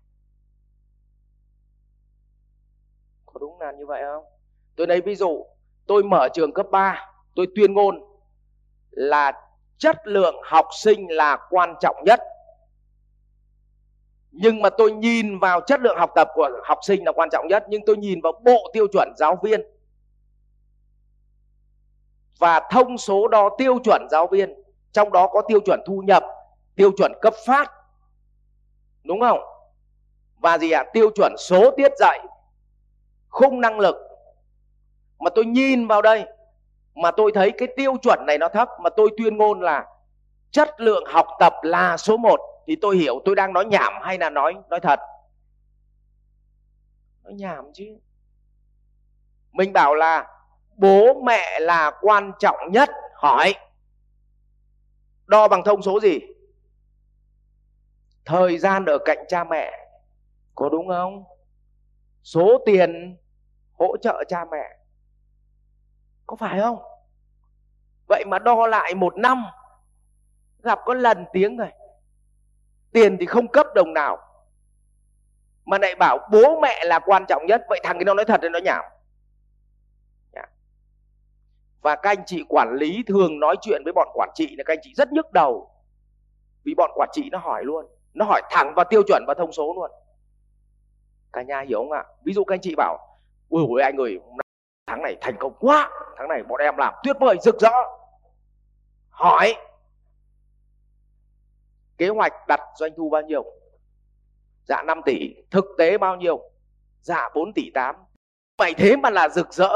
có 3.26 3.38
đúng 3.40 3.60
là 3.60 3.72
như 3.72 3.86
vậy 3.86 4.02
không? 4.02 4.24
Tôi 4.76 4.86
lấy 4.86 5.00
ví 5.00 5.14
dụ, 5.14 5.46
tôi 5.86 6.02
mở 6.02 6.28
trường 6.34 6.52
cấp 6.52 6.66
3 6.70 7.06
tôi 7.38 7.46
tuyên 7.54 7.74
ngôn 7.74 8.00
là 8.90 9.32
chất 9.78 9.96
lượng 10.04 10.34
học 10.44 10.66
sinh 10.72 11.06
là 11.10 11.38
quan 11.50 11.74
trọng 11.80 11.96
nhất. 12.04 12.20
Nhưng 14.30 14.62
mà 14.62 14.70
tôi 14.70 14.92
nhìn 14.92 15.38
vào 15.38 15.60
chất 15.60 15.80
lượng 15.80 15.96
học 15.98 16.10
tập 16.14 16.28
của 16.34 16.50
học 16.64 16.78
sinh 16.82 17.04
là 17.04 17.12
quan 17.12 17.28
trọng 17.32 17.46
nhất, 17.48 17.64
nhưng 17.68 17.82
tôi 17.86 17.96
nhìn 17.96 18.20
vào 18.20 18.32
bộ 18.44 18.70
tiêu 18.72 18.86
chuẩn 18.92 19.12
giáo 19.16 19.38
viên. 19.42 19.60
Và 22.38 22.60
thông 22.70 22.98
số 22.98 23.28
đo 23.28 23.48
tiêu 23.58 23.78
chuẩn 23.84 24.06
giáo 24.10 24.26
viên, 24.26 24.54
trong 24.92 25.12
đó 25.12 25.26
có 25.26 25.42
tiêu 25.48 25.60
chuẩn 25.60 25.80
thu 25.86 26.02
nhập, 26.06 26.24
tiêu 26.76 26.90
chuẩn 26.96 27.12
cấp 27.22 27.34
phát. 27.46 27.72
Đúng 29.04 29.20
không? 29.20 29.40
Và 30.36 30.58
gì 30.58 30.70
ạ? 30.70 30.82
À? 30.86 30.90
tiêu 30.92 31.10
chuẩn 31.14 31.32
số 31.38 31.70
tiết 31.76 31.92
dạy, 31.98 32.20
khung 33.28 33.60
năng 33.60 33.80
lực. 33.80 33.96
Mà 35.18 35.30
tôi 35.30 35.44
nhìn 35.44 35.86
vào 35.86 36.02
đây 36.02 36.26
mà 37.02 37.10
tôi 37.10 37.32
thấy 37.34 37.52
cái 37.58 37.68
tiêu 37.76 37.96
chuẩn 38.02 38.26
này 38.26 38.38
nó 38.38 38.48
thấp, 38.48 38.68
mà 38.82 38.90
tôi 38.90 39.10
tuyên 39.16 39.36
ngôn 39.36 39.60
là 39.60 39.86
chất 40.50 40.80
lượng 40.80 41.04
học 41.06 41.26
tập 41.38 41.54
là 41.62 41.96
số 41.96 42.16
1 42.16 42.40
thì 42.66 42.76
tôi 42.76 42.96
hiểu, 42.96 43.22
tôi 43.24 43.34
đang 43.34 43.52
nói 43.52 43.64
nhảm 43.64 43.92
hay 44.02 44.18
là 44.18 44.30
nói 44.30 44.54
nói 44.68 44.80
thật? 44.80 45.00
Nói 47.22 47.34
nhảm 47.34 47.64
chứ. 47.74 47.98
Mình 49.52 49.72
bảo 49.72 49.94
là 49.94 50.26
bố 50.76 51.22
mẹ 51.22 51.60
là 51.60 51.92
quan 52.00 52.32
trọng 52.38 52.56
nhất. 52.72 52.90
Hỏi, 53.14 53.54
đo 55.26 55.48
bằng 55.48 55.64
thông 55.64 55.82
số 55.82 56.00
gì? 56.00 56.18
Thời 58.24 58.58
gian 58.58 58.84
ở 58.84 58.98
cạnh 59.04 59.18
cha 59.28 59.44
mẹ, 59.44 59.88
có 60.54 60.68
đúng 60.68 60.88
không? 60.88 61.24
Số 62.22 62.62
tiền 62.66 63.16
hỗ 63.78 63.96
trợ 63.96 64.24
cha 64.28 64.44
mẹ 64.44 64.77
có 66.28 66.36
phải 66.36 66.60
không? 66.60 66.78
Vậy 68.08 68.24
mà 68.26 68.38
đo 68.38 68.66
lại 68.66 68.94
một 68.94 69.16
năm, 69.16 69.44
gặp 70.62 70.78
có 70.84 70.94
lần 70.94 71.24
tiếng 71.32 71.56
rồi 71.56 71.68
tiền 72.92 73.16
thì 73.20 73.26
không 73.26 73.48
cấp 73.48 73.66
đồng 73.74 73.94
nào. 73.94 74.18
Mà 75.64 75.78
lại 75.78 75.94
bảo 75.94 76.28
bố 76.32 76.60
mẹ 76.60 76.84
là 76.84 76.98
quan 76.98 77.24
trọng 77.28 77.46
nhất. 77.46 77.62
Vậy 77.68 77.80
thằng 77.84 77.98
cái 77.98 78.04
nó 78.04 78.14
nói 78.14 78.24
thật 78.24 78.40
hay 78.42 78.50
nó 78.50 78.58
nhảm? 78.58 78.84
Và 81.82 81.96
các 81.96 82.10
anh 82.10 82.24
chị 82.26 82.44
quản 82.48 82.74
lý 82.74 83.02
thường 83.06 83.40
nói 83.40 83.56
chuyện 83.60 83.82
với 83.84 83.92
bọn 83.92 84.08
quản 84.14 84.30
trị 84.34 84.56
là 84.56 84.64
các 84.66 84.72
anh 84.72 84.78
chị 84.82 84.94
rất 84.96 85.12
nhức 85.12 85.32
đầu. 85.32 85.70
Vì 86.64 86.74
bọn 86.74 86.90
quản 86.94 87.08
trị 87.12 87.28
nó 87.32 87.38
hỏi 87.38 87.64
luôn. 87.64 87.86
Nó 88.14 88.24
hỏi 88.24 88.42
thẳng 88.50 88.72
vào 88.76 88.84
tiêu 88.90 89.02
chuẩn 89.06 89.24
và 89.26 89.34
thông 89.34 89.52
số 89.52 89.72
luôn. 89.76 89.90
Cả 91.32 91.42
nhà 91.42 91.60
hiểu 91.60 91.78
không 91.78 91.92
ạ? 91.92 92.04
Ví 92.24 92.32
dụ 92.32 92.44
các 92.44 92.54
anh 92.54 92.60
chị 92.60 92.74
bảo 92.76 92.98
ui 93.48 93.64
ôi, 93.68 93.82
anh 93.82 93.96
ơi 93.96 94.20
tháng 94.88 95.02
này 95.02 95.16
thành 95.20 95.36
công 95.38 95.54
quá. 95.60 95.90
Tháng 96.16 96.28
này 96.28 96.42
bọn 96.42 96.60
em 96.60 96.76
làm 96.76 96.94
tuyệt 97.02 97.16
vời, 97.20 97.36
rực 97.42 97.60
rỡ. 97.60 97.72
Hỏi, 99.10 99.54
kế 101.98 102.08
hoạch 102.08 102.32
đặt 102.48 102.60
doanh 102.76 102.92
thu 102.96 103.10
bao 103.10 103.22
nhiêu? 103.22 103.44
Dạ 104.64 104.82
5 104.82 105.00
tỷ, 105.04 105.34
thực 105.50 105.64
tế 105.78 105.98
bao 105.98 106.16
nhiêu? 106.16 106.50
Dạ 107.00 107.28
4 107.34 107.52
tỷ 107.52 107.70
8 107.74 107.96
vậy 108.58 108.74
thế 108.78 108.96
mà 108.96 109.10
là 109.10 109.28
rực 109.28 109.52
rỡ. 109.52 109.68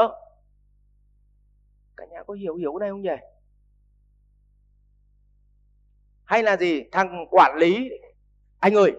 Cả 1.97 2.05
nhà 2.05 2.23
có 2.23 2.33
hiểu 2.33 2.55
hiểu 2.55 2.73
cái 2.73 2.79
này 2.79 2.89
không 2.89 3.01
nhỉ? 3.01 3.25
Hay 6.25 6.43
là 6.43 6.57
gì? 6.57 6.83
Thằng 6.91 7.25
quản 7.31 7.57
lý, 7.57 7.89
anh 8.59 8.73
ơi, 8.73 8.91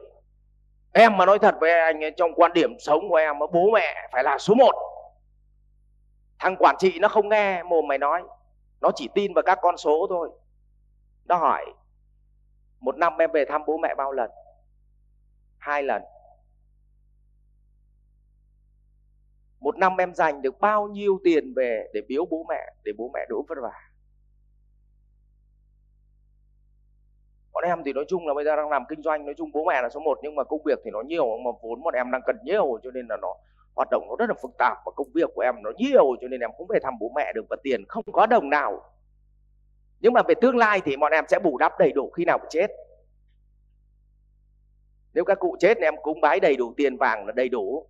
em 0.92 1.16
mà 1.16 1.26
nói 1.26 1.38
thật 1.38 1.54
với 1.60 1.80
anh 1.80 2.00
trong 2.16 2.34
quan 2.34 2.52
điểm 2.52 2.70
sống 2.78 3.08
của 3.08 3.16
em 3.16 3.38
bố 3.38 3.70
mẹ 3.74 4.08
phải 4.12 4.24
là 4.24 4.38
số 4.38 4.54
1 4.54 4.93
thằng 6.44 6.56
quản 6.58 6.76
trị 6.78 6.98
nó 7.00 7.08
không 7.08 7.28
nghe, 7.28 7.62
mồm 7.62 7.86
mày 7.86 7.98
nói. 7.98 8.22
Nó 8.80 8.90
chỉ 8.94 9.08
tin 9.14 9.34
vào 9.34 9.42
các 9.46 9.58
con 9.62 9.76
số 9.76 10.06
thôi. 10.08 10.30
Nó 11.24 11.36
hỏi, 11.36 11.64
một 12.80 12.96
năm 12.96 13.12
em 13.18 13.30
về 13.32 13.44
thăm 13.44 13.62
bố 13.66 13.78
mẹ 13.78 13.94
bao 13.94 14.12
lần? 14.12 14.30
Hai 15.58 15.82
lần. 15.82 16.02
Một 19.60 19.78
năm 19.78 19.96
em 19.96 20.14
dành 20.14 20.42
được 20.42 20.60
bao 20.60 20.88
nhiêu 20.88 21.18
tiền 21.24 21.54
về 21.56 21.88
để 21.94 22.00
biếu 22.08 22.24
bố 22.30 22.46
mẹ, 22.48 22.74
để 22.84 22.92
bố 22.98 23.10
mẹ 23.14 23.20
đỡ 23.28 23.36
vất 23.48 23.58
vả? 23.62 23.80
Bọn 27.52 27.64
em 27.64 27.82
thì 27.84 27.92
nói 27.92 28.04
chung 28.08 28.26
là 28.26 28.34
bây 28.34 28.44
giờ 28.44 28.56
đang 28.56 28.70
làm 28.70 28.84
kinh 28.88 29.02
doanh, 29.02 29.24
nói 29.24 29.34
chung 29.38 29.50
bố 29.52 29.64
mẹ 29.64 29.82
là 29.82 29.88
số 29.88 30.00
1 30.00 30.18
nhưng 30.22 30.34
mà 30.34 30.44
công 30.44 30.62
việc 30.64 30.78
thì 30.84 30.90
nó 30.90 31.00
nhiều, 31.00 31.38
mà 31.44 31.50
vốn 31.62 31.82
bọn 31.82 31.94
em 31.94 32.10
đang 32.10 32.22
cần 32.26 32.36
nhiều, 32.44 32.78
cho 32.82 32.90
nên 32.90 33.06
là 33.08 33.16
nó 33.22 33.34
hoạt 33.76 33.88
động 33.90 34.06
nó 34.08 34.16
rất 34.18 34.28
là 34.28 34.34
phức 34.42 34.50
tạp 34.58 34.78
và 34.86 34.92
công 34.96 35.08
việc 35.14 35.30
của 35.34 35.40
em 35.40 35.54
nó 35.62 35.70
nhiều, 35.76 36.16
cho 36.20 36.28
nên 36.28 36.40
em 36.40 36.50
không 36.58 36.66
về 36.66 36.78
thăm 36.82 36.94
bố 37.00 37.12
mẹ 37.16 37.32
được 37.34 37.44
và 37.50 37.56
tiền 37.62 37.84
không 37.88 38.04
có 38.12 38.26
đồng 38.26 38.50
nào. 38.50 38.90
Nhưng 40.00 40.12
mà 40.12 40.22
về 40.28 40.34
tương 40.40 40.56
lai 40.56 40.80
thì 40.84 40.96
bọn 40.96 41.12
em 41.12 41.24
sẽ 41.28 41.38
bù 41.38 41.58
đắp 41.58 41.78
đầy 41.78 41.92
đủ 41.92 42.10
khi 42.10 42.24
nào 42.24 42.38
chết. 42.50 42.66
Nếu 45.14 45.24
các 45.24 45.38
cụ 45.38 45.56
chết 45.60 45.74
thì 45.80 45.86
em 45.86 45.94
cúng 46.02 46.20
bái 46.20 46.40
đầy 46.40 46.56
đủ 46.56 46.74
tiền 46.76 46.96
vàng 46.96 47.26
là 47.26 47.32
đầy 47.32 47.48
đủ. 47.48 47.88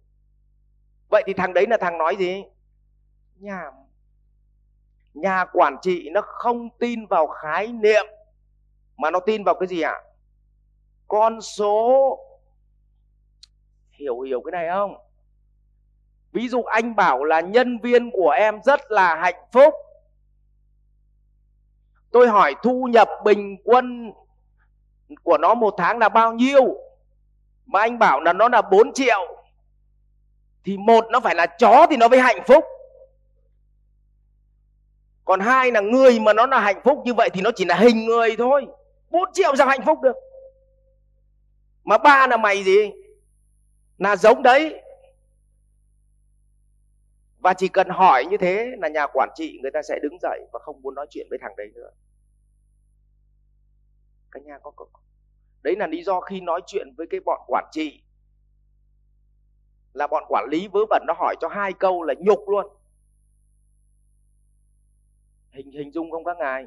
Vậy 1.11 1.23
thì 1.27 1.33
thằng 1.33 1.55
đấy 1.55 1.67
là 1.71 1.77
thằng 1.77 1.99
nói 1.99 2.17
gì? 2.17 2.45
Nhà 3.37 3.71
nhà 5.15 5.45
quản 5.53 5.77
trị 5.83 6.11
nó 6.13 6.21
không 6.21 6.69
tin 6.79 7.07
vào 7.07 7.27
khái 7.27 7.73
niệm. 7.73 8.07
Mà 8.97 9.11
nó 9.11 9.21
tin 9.21 9.45
vào 9.45 9.55
cái 9.55 9.67
gì 9.67 9.81
ạ? 9.81 9.91
À? 9.91 10.15
con 11.09 11.41
số. 11.41 12.19
Hiểu 13.91 14.21
hiểu 14.21 14.41
cái 14.41 14.53
này 14.53 14.69
không? 14.75 14.97
Ví 16.35 16.49
dụ 16.49 16.63
anh 16.63 16.97
bảo 16.97 17.25
là 17.25 17.41
nhân 17.41 17.79
viên 17.79 18.11
của 18.11 18.31
em 18.31 18.63
rất 18.65 18.91
là 18.91 19.15
hạnh 19.15 19.45
phúc. 19.53 19.75
Tôi 22.11 22.29
hỏi 22.29 22.55
thu 22.63 22.89
nhập 22.91 23.09
bình 23.25 23.57
quân 23.65 24.13
của 25.23 25.39
nó 25.39 25.55
một 25.55 25.75
tháng 25.79 25.99
là 25.99 26.09
bao 26.09 26.33
nhiêu? 26.33 26.77
Mà 27.67 27.81
anh 27.81 27.99
bảo 27.99 28.21
là 28.21 28.33
nó 28.33 28.49
là 28.49 28.63
4 28.63 28.93
triệu. 28.93 29.45
Thì 30.65 30.77
một 30.77 31.07
nó 31.11 31.21
phải 31.21 31.35
là 31.35 31.47
chó 31.47 31.87
thì 31.91 31.97
nó 31.97 32.09
mới 32.09 32.21
hạnh 32.21 32.43
phúc. 32.47 32.65
Còn 35.25 35.41
hai 35.41 35.73
là 35.73 35.81
người 35.81 36.21
mà 36.21 36.33
nó 36.33 36.47
là 36.47 36.61
hạnh 36.61 36.81
phúc 36.85 37.03
như 37.05 37.15
vậy 37.15 37.31
thì 37.33 37.41
nó 37.41 37.51
chỉ 37.57 37.65
là 37.65 37.75
hình 37.75 38.05
người 38.05 38.37
thôi. 38.39 38.67
4 39.11 39.33
triệu 39.33 39.57
sao 39.57 39.67
hạnh 39.67 39.85
phúc 39.87 40.01
được? 40.03 40.17
Mà 41.85 41.99
ba 41.99 42.27
là 42.27 42.37
mày 42.37 42.65
gì? 42.65 42.93
Là 43.99 44.17
giống 44.17 44.43
đấy 44.43 44.81
và 47.45 47.55
chỉ 47.55 47.69
cần 47.69 47.89
hỏi 47.89 48.25
như 48.31 48.37
thế 48.37 48.71
là 48.79 48.89
nhà 48.89 49.07
quản 49.13 49.29
trị 49.35 49.59
người 49.63 49.71
ta 49.71 49.83
sẽ 49.83 49.99
đứng 50.03 50.19
dậy 50.23 50.41
và 50.53 50.59
không 50.63 50.83
muốn 50.83 50.95
nói 50.95 51.07
chuyện 51.11 51.27
với 51.31 51.39
thằng 51.43 51.57
đấy 51.57 51.71
nữa. 51.75 51.91
Cả 54.31 54.41
nhà 54.45 54.59
có, 54.63 54.71
cực 54.71 54.89
đấy 55.63 55.77
là 55.79 55.87
lý 55.87 56.05
do 56.05 56.21
khi 56.21 56.41
nói 56.41 56.61
chuyện 56.67 56.89
với 56.97 57.07
cái 57.11 57.21
bọn 57.27 57.41
quản 57.47 57.65
trị. 57.73 58.03
Là 59.93 60.07
bọn 60.07 60.25
quản 60.29 60.49
lý 60.51 60.69
vớ 60.69 60.81
vẩn 60.91 61.03
nó 61.07 61.15
hỏi 61.17 61.37
cho 61.41 61.49
hai 61.49 61.73
câu 61.73 62.03
là 62.03 62.15
nhục 62.19 62.49
luôn. 62.49 62.67
Hình 65.51 65.71
hình 65.71 65.93
dung 65.93 66.11
không 66.11 66.25
các 66.25 66.37
ngài. 66.37 66.67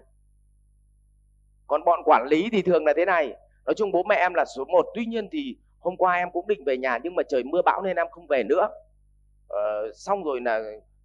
Còn 1.68 1.84
bọn 1.86 2.00
quản 2.06 2.28
lý 2.30 2.50
thì 2.52 2.62
thường 2.62 2.86
là 2.86 2.94
thế 2.98 3.06
này. 3.06 3.36
Nói 3.66 3.74
chung 3.76 3.92
bố 3.92 4.04
mẹ 4.04 4.16
em 4.16 4.34
là 4.34 4.46
số 4.56 4.66
1 4.66 4.86
tuy 4.96 5.06
nhiên 5.06 5.30
thì 5.32 5.58
hôm 5.80 5.98
qua 5.98 6.16
em 6.16 6.32
cũng 6.32 6.48
định 6.48 6.64
về 6.64 6.78
nhà 6.78 7.00
nhưng 7.04 7.16
mà 7.16 7.24
trời 7.30 7.44
mưa 7.44 7.62
bão 7.62 7.82
nên 7.82 7.96
em 7.98 8.08
không 8.12 8.28
về 8.28 8.44
nữa. 8.44 8.70
Ờ, 9.48 9.92
xong 9.94 10.24
rồi 10.24 10.42
là 10.42 10.62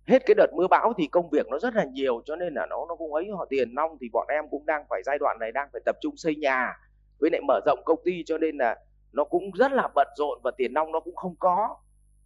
hết 0.06 0.22
cái 0.26 0.34
đợt 0.34 0.46
mưa 0.56 0.66
bão 0.70 0.92
thì 0.98 1.06
công 1.06 1.30
việc 1.30 1.46
nó 1.50 1.58
rất 1.58 1.74
là 1.74 1.84
nhiều, 1.84 2.22
cho 2.24 2.36
nên 2.36 2.54
là 2.54 2.66
nó 2.70 2.86
nó 2.88 2.96
cũng 2.96 3.14
ấy, 3.14 3.30
họ 3.36 3.46
tiền 3.50 3.74
nong 3.74 3.96
thì 4.00 4.08
bọn 4.12 4.26
em 4.30 4.44
cũng 4.50 4.66
đang 4.66 4.84
phải 4.90 5.02
giai 5.04 5.18
đoạn 5.18 5.36
này 5.40 5.52
đang 5.52 5.68
phải 5.72 5.82
tập 5.84 5.96
trung 6.00 6.16
xây 6.16 6.36
nhà, 6.36 6.74
với 7.20 7.30
lại 7.32 7.40
mở 7.48 7.60
rộng 7.66 7.82
công 7.84 8.00
ty, 8.04 8.22
cho 8.26 8.38
nên 8.38 8.56
là 8.58 8.76
nó 9.12 9.24
cũng 9.24 9.50
rất 9.54 9.72
là 9.72 9.88
bận 9.94 10.08
rộn 10.16 10.40
và 10.44 10.50
tiền 10.56 10.74
nong 10.74 10.92
nó 10.92 11.00
cũng 11.00 11.16
không 11.16 11.34
có. 11.38 11.76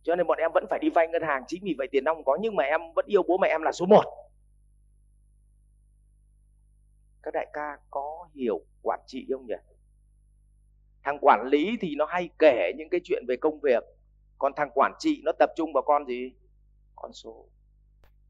Cho 0.02 0.16
nên 0.16 0.26
bọn 0.26 0.38
em 0.38 0.50
vẫn 0.54 0.64
phải 0.70 0.78
đi 0.82 0.90
vay 0.90 1.08
ngân 1.08 1.22
hàng, 1.22 1.42
chính 1.46 1.64
vì 1.64 1.74
vậy 1.78 1.88
tiền 1.92 2.04
nong 2.04 2.24
có, 2.24 2.38
nhưng 2.40 2.56
mà 2.56 2.64
em 2.64 2.80
vẫn 2.96 3.06
yêu 3.08 3.22
bố 3.28 3.38
mẹ 3.38 3.48
em 3.48 3.62
là 3.62 3.72
số 3.72 3.86
1 3.86 4.04
các 7.22 7.34
đại 7.34 7.46
ca 7.52 7.78
có 7.90 8.28
hiểu 8.34 8.60
quản 8.82 9.00
trị 9.06 9.26
không 9.32 9.46
nhỉ? 9.46 9.54
Thằng 11.04 11.18
quản 11.20 11.46
lý 11.46 11.76
thì 11.80 11.94
nó 11.96 12.04
hay 12.06 12.28
kể 12.38 12.72
những 12.76 12.88
cái 12.90 13.00
chuyện 13.04 13.24
về 13.28 13.36
công 13.36 13.60
việc 13.60 13.84
còn 14.38 14.52
thằng 14.56 14.70
quản 14.74 14.92
trị 14.98 15.22
nó 15.24 15.32
tập 15.38 15.50
trung 15.56 15.72
vào 15.72 15.82
con 15.82 16.06
gì? 16.06 16.32
Con 16.96 17.12
số. 17.12 17.46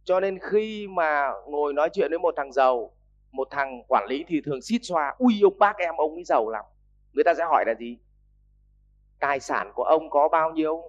Cho 0.05 0.21
nên 0.21 0.39
khi 0.39 0.89
mà 0.89 1.33
ngồi 1.47 1.73
nói 1.73 1.91
chuyện 1.93 2.11
với 2.11 2.19
một 2.19 2.35
thằng 2.37 2.53
giàu, 2.53 2.93
một 3.33 3.49
thằng 3.51 3.83
quản 3.89 4.07
lý 4.09 4.25
thì 4.29 4.41
thường 4.41 4.63
xít 4.63 4.79
xoa, 4.83 5.15
ui, 5.19 5.41
ông 5.43 5.59
bác 5.59 5.77
em, 5.77 5.95
ông 5.97 6.15
ấy 6.15 6.25
giàu 6.25 6.49
lắm. 6.49 6.65
Người 7.13 7.25
ta 7.25 7.35
sẽ 7.39 7.45
hỏi 7.45 7.65
là 7.67 7.75
gì? 7.79 7.99
Tài 9.21 9.41
sản 9.41 9.73
của 9.75 9.83
ông 9.83 10.11
có 10.11 10.29
bao 10.29 10.51
nhiêu? 10.53 10.83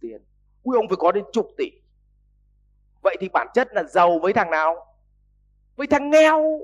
Tiền. 0.00 0.24
Ui, 0.62 0.76
ông 0.76 0.88
phải 0.88 0.96
có 0.96 1.12
đến 1.12 1.24
chục 1.32 1.48
tỷ. 1.58 1.70
Vậy 3.02 3.16
thì 3.20 3.28
bản 3.28 3.48
chất 3.54 3.68
là 3.72 3.82
giàu 3.84 4.18
với 4.18 4.32
thằng 4.32 4.50
nào? 4.50 4.86
Với 5.76 5.86
thằng 5.86 6.10
nghèo. 6.10 6.60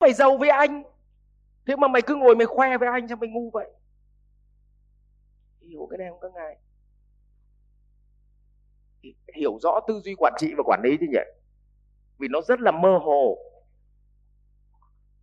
Phải 0.00 0.12
giàu 0.12 0.36
với 0.36 0.48
anh. 0.48 0.82
Thế 1.66 1.76
mà 1.76 1.88
mày 1.88 2.02
cứ 2.02 2.14
ngồi 2.14 2.36
mày 2.36 2.46
khoe 2.46 2.78
với 2.78 2.88
anh 2.88 3.08
sao 3.08 3.16
mày 3.16 3.30
ngu 3.30 3.50
vậy? 3.50 3.70
Hiểu 5.60 5.86
cái 5.90 5.98
này 5.98 6.08
không 6.10 6.20
các 6.20 6.32
ngài? 6.34 6.56
Hiểu 9.34 9.58
rõ 9.62 9.80
tư 9.88 10.00
duy 10.04 10.14
quản 10.18 10.32
trị 10.38 10.54
và 10.56 10.62
quản 10.66 10.80
lý 10.84 10.96
chứ 11.00 11.06
nhỉ? 11.10 11.20
Vì 12.18 12.28
nó 12.28 12.40
rất 12.40 12.60
là 12.60 12.70
mơ 12.70 12.98
hồ. 13.02 13.38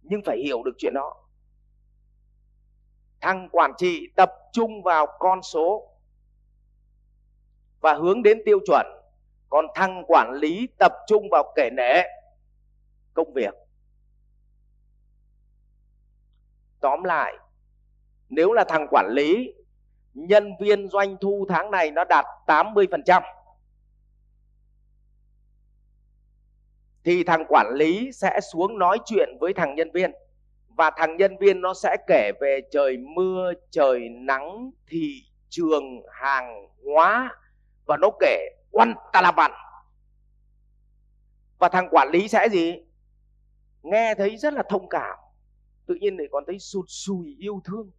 Nhưng 0.01 0.21
phải 0.25 0.37
hiểu 0.37 0.63
được 0.63 0.75
chuyện 0.77 0.93
đó. 0.93 1.13
Thằng 3.21 3.49
quản 3.51 3.71
trị 3.77 4.07
tập 4.15 4.31
trung 4.53 4.83
vào 4.83 5.07
con 5.19 5.41
số 5.41 5.91
và 7.81 7.93
hướng 7.93 8.23
đến 8.23 8.41
tiêu 8.45 8.59
chuẩn. 8.65 8.85
Còn 9.49 9.65
thằng 9.75 10.03
quản 10.07 10.31
lý 10.33 10.67
tập 10.79 10.93
trung 11.07 11.27
vào 11.31 11.53
kể 11.55 11.69
nể, 11.77 12.03
công 13.13 13.33
việc. 13.33 13.53
Tóm 16.79 17.03
lại, 17.03 17.33
nếu 18.29 18.53
là 18.53 18.63
thằng 18.67 18.87
quản 18.91 19.07
lý, 19.09 19.53
nhân 20.13 20.51
viên 20.59 20.87
doanh 20.87 21.17
thu 21.21 21.45
tháng 21.49 21.71
này 21.71 21.91
nó 21.91 22.03
đạt 22.03 22.25
80% 22.47 23.21
thì 27.05 27.23
thằng 27.23 27.45
quản 27.49 27.73
lý 27.75 28.11
sẽ 28.11 28.39
xuống 28.53 28.79
nói 28.79 28.97
chuyện 29.05 29.29
với 29.39 29.53
thằng 29.53 29.75
nhân 29.75 29.91
viên. 29.91 30.11
Và 30.67 30.91
thằng 30.97 31.17
nhân 31.17 31.37
viên 31.37 31.61
nó 31.61 31.73
sẽ 31.73 31.97
kể 32.07 32.31
về 32.41 32.61
trời 32.71 32.97
mưa, 32.97 33.53
trời 33.71 34.09
nắng, 34.09 34.71
thị 34.87 35.23
trường, 35.49 35.83
hàng 36.13 36.67
hóa. 36.85 37.35
Và 37.85 37.97
nó 37.97 38.09
kể 38.19 38.49
quăn 38.71 38.93
ta 39.13 39.21
là 39.21 39.31
bạn 39.31 39.51
và 41.59 41.69
thằng 41.69 41.87
quản 41.91 42.09
lý 42.11 42.27
sẽ 42.27 42.49
gì? 42.49 42.73
Nghe 43.83 44.15
thấy 44.15 44.37
rất 44.37 44.53
là 44.53 44.63
thông 44.69 44.89
cảm. 44.89 45.17
Tự 45.85 45.95
nhiên 45.95 46.17
lại 46.17 46.27
còn 46.31 46.43
thấy 46.47 46.59
sụt 46.59 46.85
sùi 46.87 47.35
yêu 47.39 47.61
thương. 47.65 47.91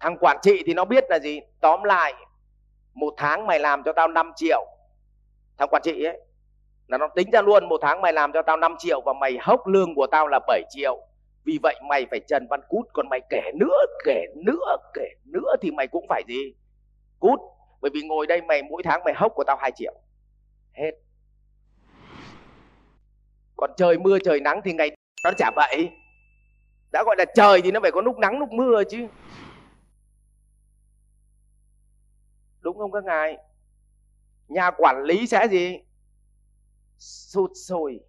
Thằng 0.00 0.16
quản 0.20 0.36
trị 0.42 0.62
thì 0.66 0.74
nó 0.74 0.84
biết 0.84 1.04
là 1.08 1.18
gì? 1.18 1.40
Tóm 1.60 1.82
lại, 1.82 2.14
một 2.94 3.14
tháng 3.16 3.46
mày 3.46 3.58
làm 3.58 3.82
cho 3.84 3.92
tao 3.92 4.08
5 4.08 4.32
triệu. 4.36 4.66
Thằng 5.58 5.68
quản 5.68 5.82
trị 5.82 6.04
ấy 6.04 6.25
là 6.88 6.98
nó 6.98 7.08
tính 7.08 7.30
ra 7.30 7.42
luôn, 7.42 7.68
một 7.68 7.78
tháng 7.82 8.00
mày 8.00 8.12
làm 8.12 8.32
cho 8.32 8.42
tao 8.42 8.56
5 8.56 8.74
triệu 8.78 9.00
và 9.00 9.12
mày 9.12 9.38
hốc 9.40 9.66
lương 9.66 9.94
của 9.94 10.06
tao 10.06 10.28
là 10.28 10.40
7 10.46 10.62
triệu. 10.70 11.00
Vì 11.44 11.58
vậy 11.62 11.80
mày 11.88 12.06
phải 12.10 12.20
trần 12.28 12.46
văn 12.50 12.60
cút, 12.68 12.86
còn 12.92 13.08
mày 13.08 13.20
kể 13.30 13.52
nữa 13.54 13.78
kể 14.04 14.26
nữa 14.36 14.76
kể 14.94 15.08
nữa 15.24 15.54
thì 15.60 15.70
mày 15.70 15.86
cũng 15.86 16.06
phải 16.08 16.22
gì? 16.28 16.54
Cút. 17.18 17.40
Bởi 17.80 17.90
vì 17.94 18.02
ngồi 18.02 18.26
đây 18.26 18.42
mày, 18.42 18.62
mỗi 18.62 18.82
tháng 18.82 19.04
mày 19.04 19.14
hốc 19.16 19.32
của 19.34 19.44
tao 19.46 19.56
2 19.60 19.72
triệu. 19.76 19.94
Hết. 20.72 20.90
Còn 23.56 23.70
trời 23.76 23.98
mưa, 23.98 24.18
trời 24.24 24.40
nắng 24.40 24.60
thì 24.64 24.72
ngày 24.72 24.96
nó 25.24 25.32
chả 25.38 25.50
vậy 25.56 25.90
đã 26.92 27.02
gọi 27.06 27.16
là 27.18 27.24
trời 27.34 27.62
thì 27.62 27.70
nó 27.70 27.80
phải 27.80 27.90
có 27.92 28.00
lúc 28.00 28.18
nắng, 28.18 28.38
lúc 28.38 28.52
mưa 28.52 28.82
chứ. 28.90 29.06
Đúng 32.60 32.78
không 32.78 32.92
các 32.92 33.04
ngài? 33.04 33.38
Nhà 34.48 34.70
quản 34.70 35.02
lý 35.02 35.26
sẽ 35.26 35.48
gì? 35.50 35.78
Sụt 36.98 37.50
sùi, 37.54 38.00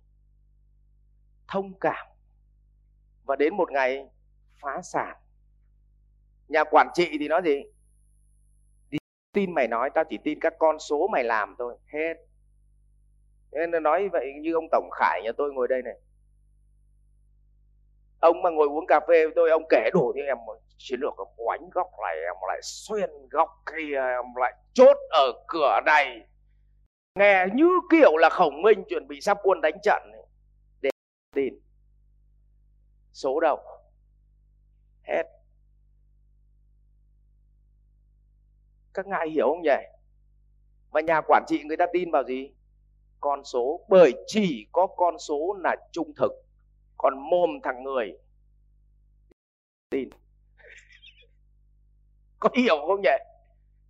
thông 1.48 1.80
cảm 1.80 2.08
và 3.26 3.36
đến 3.36 3.58
một 3.58 3.72
ngày 3.72 4.10
phá 4.62 4.82
sản. 4.82 5.18
Nhà 6.48 6.64
quản 6.64 6.88
trị 6.94 7.18
thì 7.20 7.28
nói 7.28 7.42
gì? 7.46 7.64
Tin 9.34 9.54
mày 9.54 9.68
nói, 9.68 9.90
tao 9.96 10.04
chỉ 10.10 10.18
tin 10.24 10.40
các 10.40 10.54
con 10.60 10.80
số 10.80 11.08
mày 11.08 11.24
làm 11.24 11.56
thôi, 11.60 11.78
hết. 11.94 12.14
Nên 13.52 13.72
nó 13.72 13.80
nói 13.80 14.10
vậy 14.10 14.34
như 14.42 14.54
ông 14.54 14.68
tổng 14.72 14.90
khải 14.92 15.22
nhà 15.24 15.32
tôi 15.38 15.54
ngồi 15.54 15.68
đây 15.68 15.82
này. 15.82 15.96
Ông 18.20 18.42
mà 18.42 18.50
ngồi 18.50 18.68
uống 18.68 18.86
cà 18.88 19.00
phê 19.00 19.26
với 19.26 19.34
tôi, 19.36 19.50
ông 19.50 19.64
kể 19.70 19.90
đủ 19.94 20.12
thì 20.16 20.22
em 20.22 20.38
chiến 20.78 21.00
lược 21.00 21.14
quánh 21.16 21.28
oánh 21.38 21.70
góc 21.70 21.88
này 22.02 22.16
em 22.16 22.36
lại 22.48 22.60
xuyên 22.62 23.10
góc 23.30 23.64
kia, 23.66 23.96
em 23.96 24.26
lại 24.36 24.54
chốt 24.74 24.98
ở 25.10 25.32
cửa 25.48 25.80
này 25.86 26.28
nghe 27.18 27.46
như 27.54 27.70
kiểu 27.92 28.18
là 28.18 28.30
khổng 28.30 28.62
minh 28.62 28.84
chuẩn 28.90 29.08
bị 29.08 29.22
sắp 29.22 29.38
quân 29.44 29.62
đánh 29.62 29.78
trận 29.84 30.04
để 30.82 30.90
tin. 31.36 31.60
Số 33.14 33.40
đầu. 33.40 33.60
Hết. 35.04 35.24
Các 38.94 39.08
ngài 39.08 39.30
hiểu 39.30 39.48
không 39.48 39.62
nhỉ? 39.62 39.70
Mà 40.92 41.02
nhà 41.02 41.22
quản 41.28 41.44
trị 41.48 41.64
người 41.64 41.78
ta 41.78 41.86
tin 41.94 42.12
vào 42.12 42.24
gì? 42.24 42.52
Con 43.20 43.44
số. 43.44 43.86
Bởi 43.90 44.14
chỉ 44.28 44.68
có 44.72 44.88
con 44.98 45.20
số 45.20 45.58
là 45.64 45.76
trung 45.92 46.14
thực. 46.18 46.32
Còn 46.98 47.30
mồm 47.30 47.50
thằng 47.64 47.84
người. 47.84 48.18
Tin. 49.90 50.10
Có 52.40 52.50
hiểu 52.58 52.76
không 52.88 53.02
nhỉ? 53.02 53.10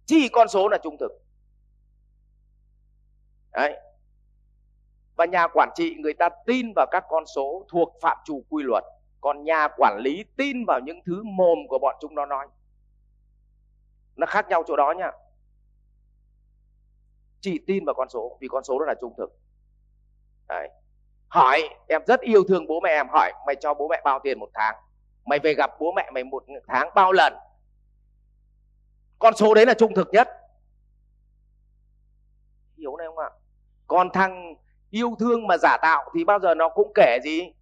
Chỉ 0.05 0.29
con 0.29 0.47
số 0.47 0.67
là 0.67 0.77
trung 0.83 0.97
thực 0.99 1.26
đấy. 3.57 3.77
Và 5.15 5.25
nhà 5.25 5.47
quản 5.47 5.69
trị 5.75 5.95
người 5.99 6.13
ta 6.13 6.29
tin 6.45 6.73
vào 6.75 6.85
các 6.91 7.03
con 7.09 7.25
số 7.25 7.65
thuộc 7.69 7.93
phạm 8.01 8.17
trù 8.25 8.43
quy 8.49 8.63
luật. 8.63 8.83
Còn 9.21 9.43
nhà 9.43 9.67
quản 9.77 9.97
lý 9.99 10.25
tin 10.35 10.65
vào 10.67 10.79
những 10.79 10.99
thứ 11.05 11.23
mồm 11.23 11.57
của 11.69 11.79
bọn 11.79 11.95
chúng 11.99 12.15
nó 12.15 12.25
nói. 12.25 12.47
Nó 14.15 14.27
khác 14.27 14.49
nhau 14.49 14.63
chỗ 14.67 14.75
đó 14.75 14.93
nha. 14.97 15.11
Chỉ 17.41 17.59
tin 17.67 17.85
vào 17.85 17.93
con 17.93 18.09
số, 18.09 18.37
vì 18.41 18.47
con 18.47 18.63
số 18.63 18.79
đó 18.79 18.85
là 18.85 18.95
trung 19.01 19.13
thực. 19.17 19.29
Đấy. 20.47 20.69
hỏi, 21.27 21.69
em 21.87 22.01
rất 22.07 22.21
yêu 22.21 22.43
thương 22.47 22.67
bố 22.67 22.79
mẹ 22.79 22.89
em. 22.89 23.07
Hỏi, 23.09 23.33
mày 23.45 23.55
cho 23.55 23.73
bố 23.73 23.87
mẹ 23.87 24.01
bao 24.03 24.19
tiền 24.23 24.39
một 24.39 24.49
tháng? 24.53 24.75
Mày 25.25 25.39
về 25.39 25.53
gặp 25.53 25.71
bố 25.79 25.91
mẹ 25.95 26.11
mày 26.13 26.23
một 26.23 26.43
tháng 26.67 26.89
bao 26.95 27.11
lần? 27.11 27.33
Con 29.19 29.35
số 29.35 29.53
đấy 29.53 29.65
là 29.65 29.73
trung 29.73 29.93
thực 29.95 30.07
nhất. 30.11 30.29
Hiểu 32.77 32.97
này 32.97 33.07
không 33.07 33.17
ạ? 33.17 33.29
Còn 33.87 34.09
thằng 34.13 34.55
yêu 34.89 35.15
thương 35.19 35.47
mà 35.47 35.57
giả 35.57 35.77
tạo 35.77 36.11
thì 36.13 36.23
bao 36.23 36.39
giờ 36.39 36.55
nó 36.55 36.69
cũng 36.69 36.91
kể 36.95 37.19
gì. 37.23 37.53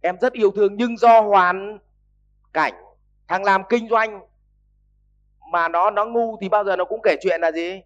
Em 0.00 0.18
rất 0.20 0.32
yêu 0.32 0.50
thương 0.50 0.76
nhưng 0.76 0.96
do 0.96 1.20
hoàn 1.20 1.78
cảnh 2.52 2.74
thằng 3.28 3.44
làm 3.44 3.62
kinh 3.68 3.88
doanh 3.88 4.20
mà 5.50 5.68
nó 5.68 5.90
nó 5.90 6.04
ngu 6.04 6.36
thì 6.40 6.48
bao 6.48 6.64
giờ 6.64 6.76
nó 6.76 6.84
cũng 6.84 7.00
kể 7.02 7.16
chuyện 7.22 7.40
là 7.40 7.52
gì. 7.52 7.82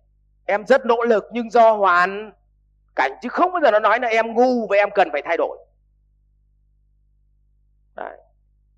Em 0.46 0.66
rất 0.66 0.86
nỗ 0.86 1.04
lực 1.04 1.24
nhưng 1.32 1.50
do 1.50 1.72
hoàn 1.72 2.32
cảnh 2.96 3.12
chứ 3.22 3.28
không 3.28 3.52
bao 3.52 3.60
giờ 3.62 3.70
nó 3.70 3.78
nói 3.78 4.00
là 4.00 4.08
em 4.08 4.34
ngu 4.34 4.66
và 4.66 4.76
em 4.76 4.90
cần 4.94 5.08
phải 5.12 5.22
thay 5.24 5.36
đổi. 5.36 5.58
Đấy. 7.96 8.18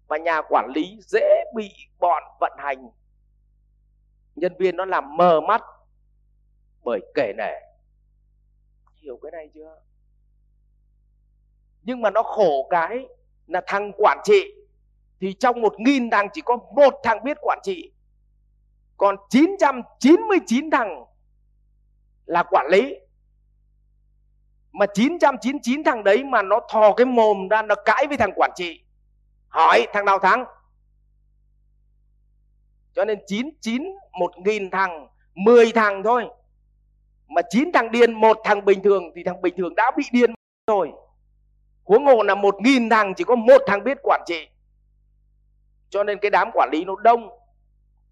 và 0.08 0.18
nhà 0.18 0.42
quản 0.42 0.70
lý 0.74 0.98
dễ 1.00 1.44
bị 1.54 1.70
bọn 1.98 2.22
vận 2.40 2.52
hành. 2.58 2.90
Nhân 4.36 4.52
viên 4.58 4.76
nó 4.76 4.84
làm 4.84 5.16
mờ 5.16 5.40
mắt 5.40 5.62
bởi 6.84 7.00
kể 7.14 7.32
nể 7.36 7.69
hiểu 9.02 9.18
cái 9.22 9.32
này 9.32 9.50
chưa? 9.54 9.82
Nhưng 11.82 12.00
mà 12.00 12.10
nó 12.10 12.22
khổ 12.22 12.66
cái 12.70 13.06
là 13.46 13.62
thằng 13.66 13.92
quản 13.96 14.18
trị 14.24 14.54
thì 15.20 15.32
trong 15.32 15.60
một 15.60 15.74
nghìn 15.78 16.10
thằng 16.10 16.28
chỉ 16.32 16.40
có 16.40 16.56
một 16.56 16.94
thằng 17.02 17.24
biết 17.24 17.36
quản 17.40 17.58
trị. 17.62 17.92
Còn 18.96 19.16
999 19.30 20.70
thằng 20.70 21.04
là 22.26 22.42
quản 22.50 22.66
lý. 22.70 22.94
Mà 24.72 24.86
999 24.94 25.84
thằng 25.84 26.04
đấy 26.04 26.24
mà 26.24 26.42
nó 26.42 26.60
thò 26.70 26.92
cái 26.92 27.06
mồm 27.06 27.48
ra, 27.48 27.62
nó 27.62 27.74
cãi 27.74 28.06
với 28.08 28.16
thằng 28.16 28.32
quản 28.36 28.50
trị. 28.56 28.84
Hỏi, 29.48 29.86
thằng 29.92 30.04
nào 30.04 30.18
thắng? 30.18 30.44
Cho 32.94 33.04
nên 33.04 33.18
99 33.26 33.82
một 34.12 34.32
nghìn 34.38 34.70
thằng 34.70 35.08
10 35.34 35.72
thằng 35.72 36.02
thôi 36.02 36.28
mà 37.30 37.42
chín 37.50 37.72
thằng 37.72 37.90
điên, 37.90 38.12
một 38.12 38.38
thằng 38.44 38.64
bình 38.64 38.82
thường 38.82 39.02
thì 39.16 39.22
thằng 39.24 39.42
bình 39.42 39.54
thường 39.56 39.74
đã 39.74 39.90
bị 39.96 40.04
điên 40.12 40.34
rồi. 40.66 40.92
Huống 41.84 42.06
hồ 42.06 42.22
là 42.22 42.34
một 42.34 42.56
nghìn 42.60 42.90
thằng, 42.90 43.14
chỉ 43.14 43.24
có 43.24 43.34
một 43.34 43.62
thằng 43.66 43.84
biết 43.84 43.98
quản 44.02 44.22
trị. 44.26 44.48
Cho 45.90 46.04
nên 46.04 46.18
cái 46.18 46.30
đám 46.30 46.50
quản 46.54 46.70
lý 46.72 46.84
nó 46.84 46.96
đông. 47.02 47.28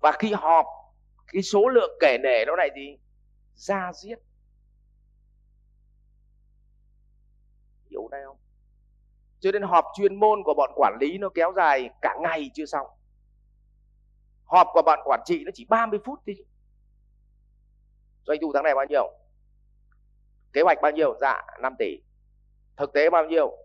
Và 0.01 0.13
khi 0.13 0.33
họp, 0.33 0.67
cái 1.33 1.43
số 1.43 1.69
lượng 1.69 1.91
kể 2.01 2.19
nể 2.23 2.45
nó 2.47 2.57
lại 2.57 2.71
gì? 2.77 2.99
Ra 3.55 3.93
giết 3.93 4.19
hiểu 7.91 8.09
đây 8.11 8.23
không? 8.27 8.37
Cho 9.41 9.53
nên 9.53 9.63
họp 9.63 9.85
chuyên 9.97 10.21
môn 10.21 10.43
của 10.45 10.55
bọn 10.55 10.71
quản 10.77 10.99
lý 11.01 11.19
nó 11.19 11.29
kéo 11.35 11.53
dài 11.57 11.91
cả 12.03 12.17
ngày 12.21 12.51
chưa 12.55 12.67
xong. 12.67 12.87
Họp 14.45 14.67
của 14.73 14.83
bọn 14.83 15.01
quản 15.05 15.21
trị 15.25 15.43
nó 15.45 15.51
chỉ 15.55 15.65
30 15.69 16.01
phút 16.05 16.19
thôi 16.27 16.37
doanh 18.27 18.39
thu 18.43 18.53
tháng 18.55 18.65
này 18.65 18.75
bao 18.75 18.87
nhiêu? 18.89 19.13
Kế 20.53 20.63
hoạch 20.63 20.79
bao 20.83 20.93
nhiêu? 20.93 21.17
Dạ 21.21 21.43
5 21.61 21.75
tỷ. 21.79 22.01
Thực 22.77 22.93
tế 22.93 23.11
bao 23.11 23.25
nhiêu? 23.25 23.57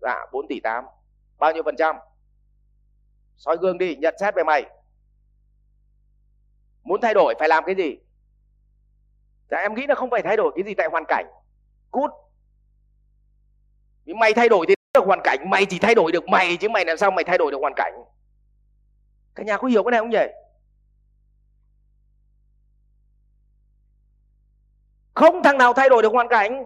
Dạ 0.00 0.26
4 0.32 0.46
tỷ 0.48 0.60
8 0.60 0.84
bao 1.38 1.52
nhiêu 1.52 1.62
phần 1.62 1.76
trăm? 1.78 1.96
Soi 3.36 3.56
gương 3.60 3.78
đi, 3.78 3.96
nhận 3.96 4.14
xét 4.20 4.34
về 4.34 4.44
mày. 4.44 4.64
Muốn 6.82 7.00
thay 7.00 7.14
đổi 7.14 7.34
phải 7.38 7.48
làm 7.48 7.64
cái 7.66 7.74
gì? 7.74 7.98
Dạ 9.50 9.58
em 9.58 9.74
nghĩ 9.74 9.86
là 9.86 9.94
không 9.94 10.10
phải 10.10 10.22
thay 10.22 10.36
đổi 10.36 10.52
cái 10.54 10.64
gì 10.64 10.74
tại 10.74 10.88
hoàn 10.90 11.04
cảnh. 11.08 11.26
Cút. 11.90 12.10
Mày 14.06 14.34
thay 14.34 14.48
đổi 14.48 14.66
thì 14.68 14.74
được 14.94 15.04
hoàn 15.06 15.20
cảnh, 15.24 15.50
mày 15.50 15.66
chỉ 15.66 15.78
thay 15.78 15.94
đổi 15.94 16.12
được 16.12 16.28
mày 16.28 16.56
chứ 16.56 16.68
mày 16.68 16.84
làm 16.84 16.96
sao 16.96 17.10
mày 17.10 17.24
thay 17.24 17.38
đổi 17.38 17.52
được 17.52 17.58
hoàn 17.60 17.72
cảnh? 17.76 17.92
Cả 19.34 19.42
nhà 19.42 19.56
có 19.56 19.68
hiểu 19.68 19.82
cái 19.84 19.90
này 19.90 20.00
không 20.00 20.10
nhỉ? 20.10 20.26
Không 25.22 25.42
thằng 25.42 25.58
nào 25.58 25.72
thay 25.72 25.88
đổi 25.88 26.02
được 26.02 26.12
hoàn 26.12 26.28
cảnh. 26.28 26.64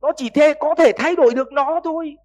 Nó 0.00 0.12
chỉ 0.16 0.30
thế, 0.30 0.54
có 0.60 0.74
thể 0.74 0.92
thay 0.96 1.16
đổi 1.16 1.34
được 1.34 1.52
nó 1.52 1.80
thôi. 1.84 2.16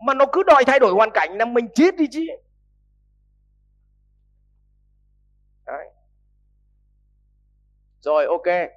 Mà 0.00 0.14
nó 0.14 0.24
cứ 0.32 0.42
đòi 0.42 0.64
thay 0.64 0.78
đổi 0.78 0.92
hoàn 0.92 1.10
cảnh 1.14 1.38
là 1.38 1.44
mình 1.44 1.68
chết 1.74 1.96
đi 1.96 2.06
chứ. 2.10 2.26
Đấy. 5.66 5.86
rồi, 8.00 8.26
ok. 8.26 8.70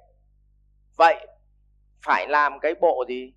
Vậy, 0.96 1.26
phải 2.02 2.26
làm 2.28 2.60
cái 2.60 2.74
bộ 2.80 3.04
gì? 3.08 3.32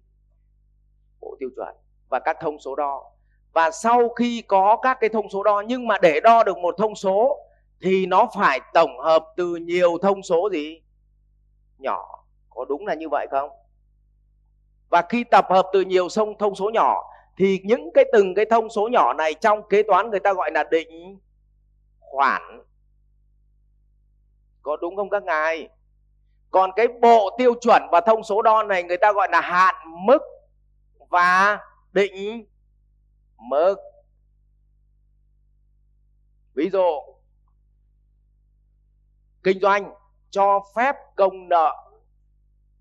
Bộ 1.22 1.36
tiêu 1.40 1.50
chuẩn 1.56 1.76
và 2.10 2.20
các 2.20 2.38
thông 2.42 2.60
số 2.60 2.76
đo. 2.76 3.12
Và 3.54 3.72
sau 3.72 4.10
khi 4.10 4.44
có 4.48 4.78
các 4.82 4.98
cái 5.02 5.10
thông 5.10 5.30
số 5.30 5.44
đo, 5.44 5.64
nhưng 5.68 5.88
mà 5.88 5.98
để 6.02 6.20
đo 6.20 6.44
được 6.44 6.58
một 6.58 6.76
thông 6.78 6.96
số 6.96 7.48
thì 7.82 8.06
nó 8.06 8.30
phải 8.36 8.60
tổng 8.74 9.00
hợp 9.00 9.26
từ 9.38 9.56
nhiều 9.56 9.98
thông 10.02 10.24
số 10.24 10.50
gì? 10.52 10.82
Nhỏ, 11.78 12.24
có 12.50 12.66
đúng 12.66 12.88
là 12.88 12.94
như 12.94 13.10
vậy 13.10 13.28
không? 13.32 13.50
Và 14.90 15.02
khi 15.10 15.24
tập 15.24 15.46
hợp 15.50 15.70
từ 15.74 15.82
nhiều 15.82 16.10
sông, 16.10 16.38
thông 16.38 16.56
số 16.56 16.70
nhỏ, 16.74 17.04
thì 17.38 17.60
những 17.64 17.90
cái 17.94 18.06
từng 18.14 18.34
cái 18.36 18.46
thông 18.46 18.70
số 18.70 18.90
nhỏ 18.92 19.14
này 19.14 19.34
trong 19.34 19.70
kế 19.70 19.84
toán 19.84 20.10
người 20.10 20.20
ta 20.20 20.34
gọi 20.34 20.52
là 20.52 20.64
định 20.64 21.20
khoản. 22.00 22.62
Có 24.62 24.78
đúng 24.78 24.96
không 24.96 25.10
các 25.10 25.24
ngài? 25.24 25.70
Còn 26.52 26.72
cái 26.76 26.88
bộ 26.88 27.36
tiêu 27.38 27.54
chuẩn 27.62 27.82
và 27.92 28.02
thông 28.02 28.24
số 28.24 28.42
đo 28.42 28.64
này 28.64 28.84
người 28.84 28.98
ta 28.98 29.14
gọi 29.14 29.28
là 29.32 29.42
hạn 29.42 29.76
mức 30.06 30.22
và 31.10 31.60
định 31.94 32.46
mức. 33.38 33.76
Ví 36.54 36.70
dụ, 36.70 37.02
kinh 39.44 39.60
doanh 39.60 39.94
cho 40.30 40.60
phép 40.76 40.96
công 41.16 41.50
nợ, 41.50 41.76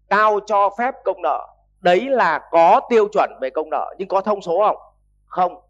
cao 0.09 0.41
cho 0.47 0.71
phép 0.79 0.95
công 1.05 1.23
nợ. 1.23 1.47
Đấy 1.81 2.01
là 2.09 2.49
có 2.51 2.81
tiêu 2.91 3.09
chuẩn 3.13 3.31
về 3.41 3.51
công 3.51 3.71
nợ, 3.71 3.95
nhưng 3.99 4.09
có 4.09 4.21
thông 4.21 4.41
số 4.41 4.59
không? 4.67 4.77
Không. 5.27 5.61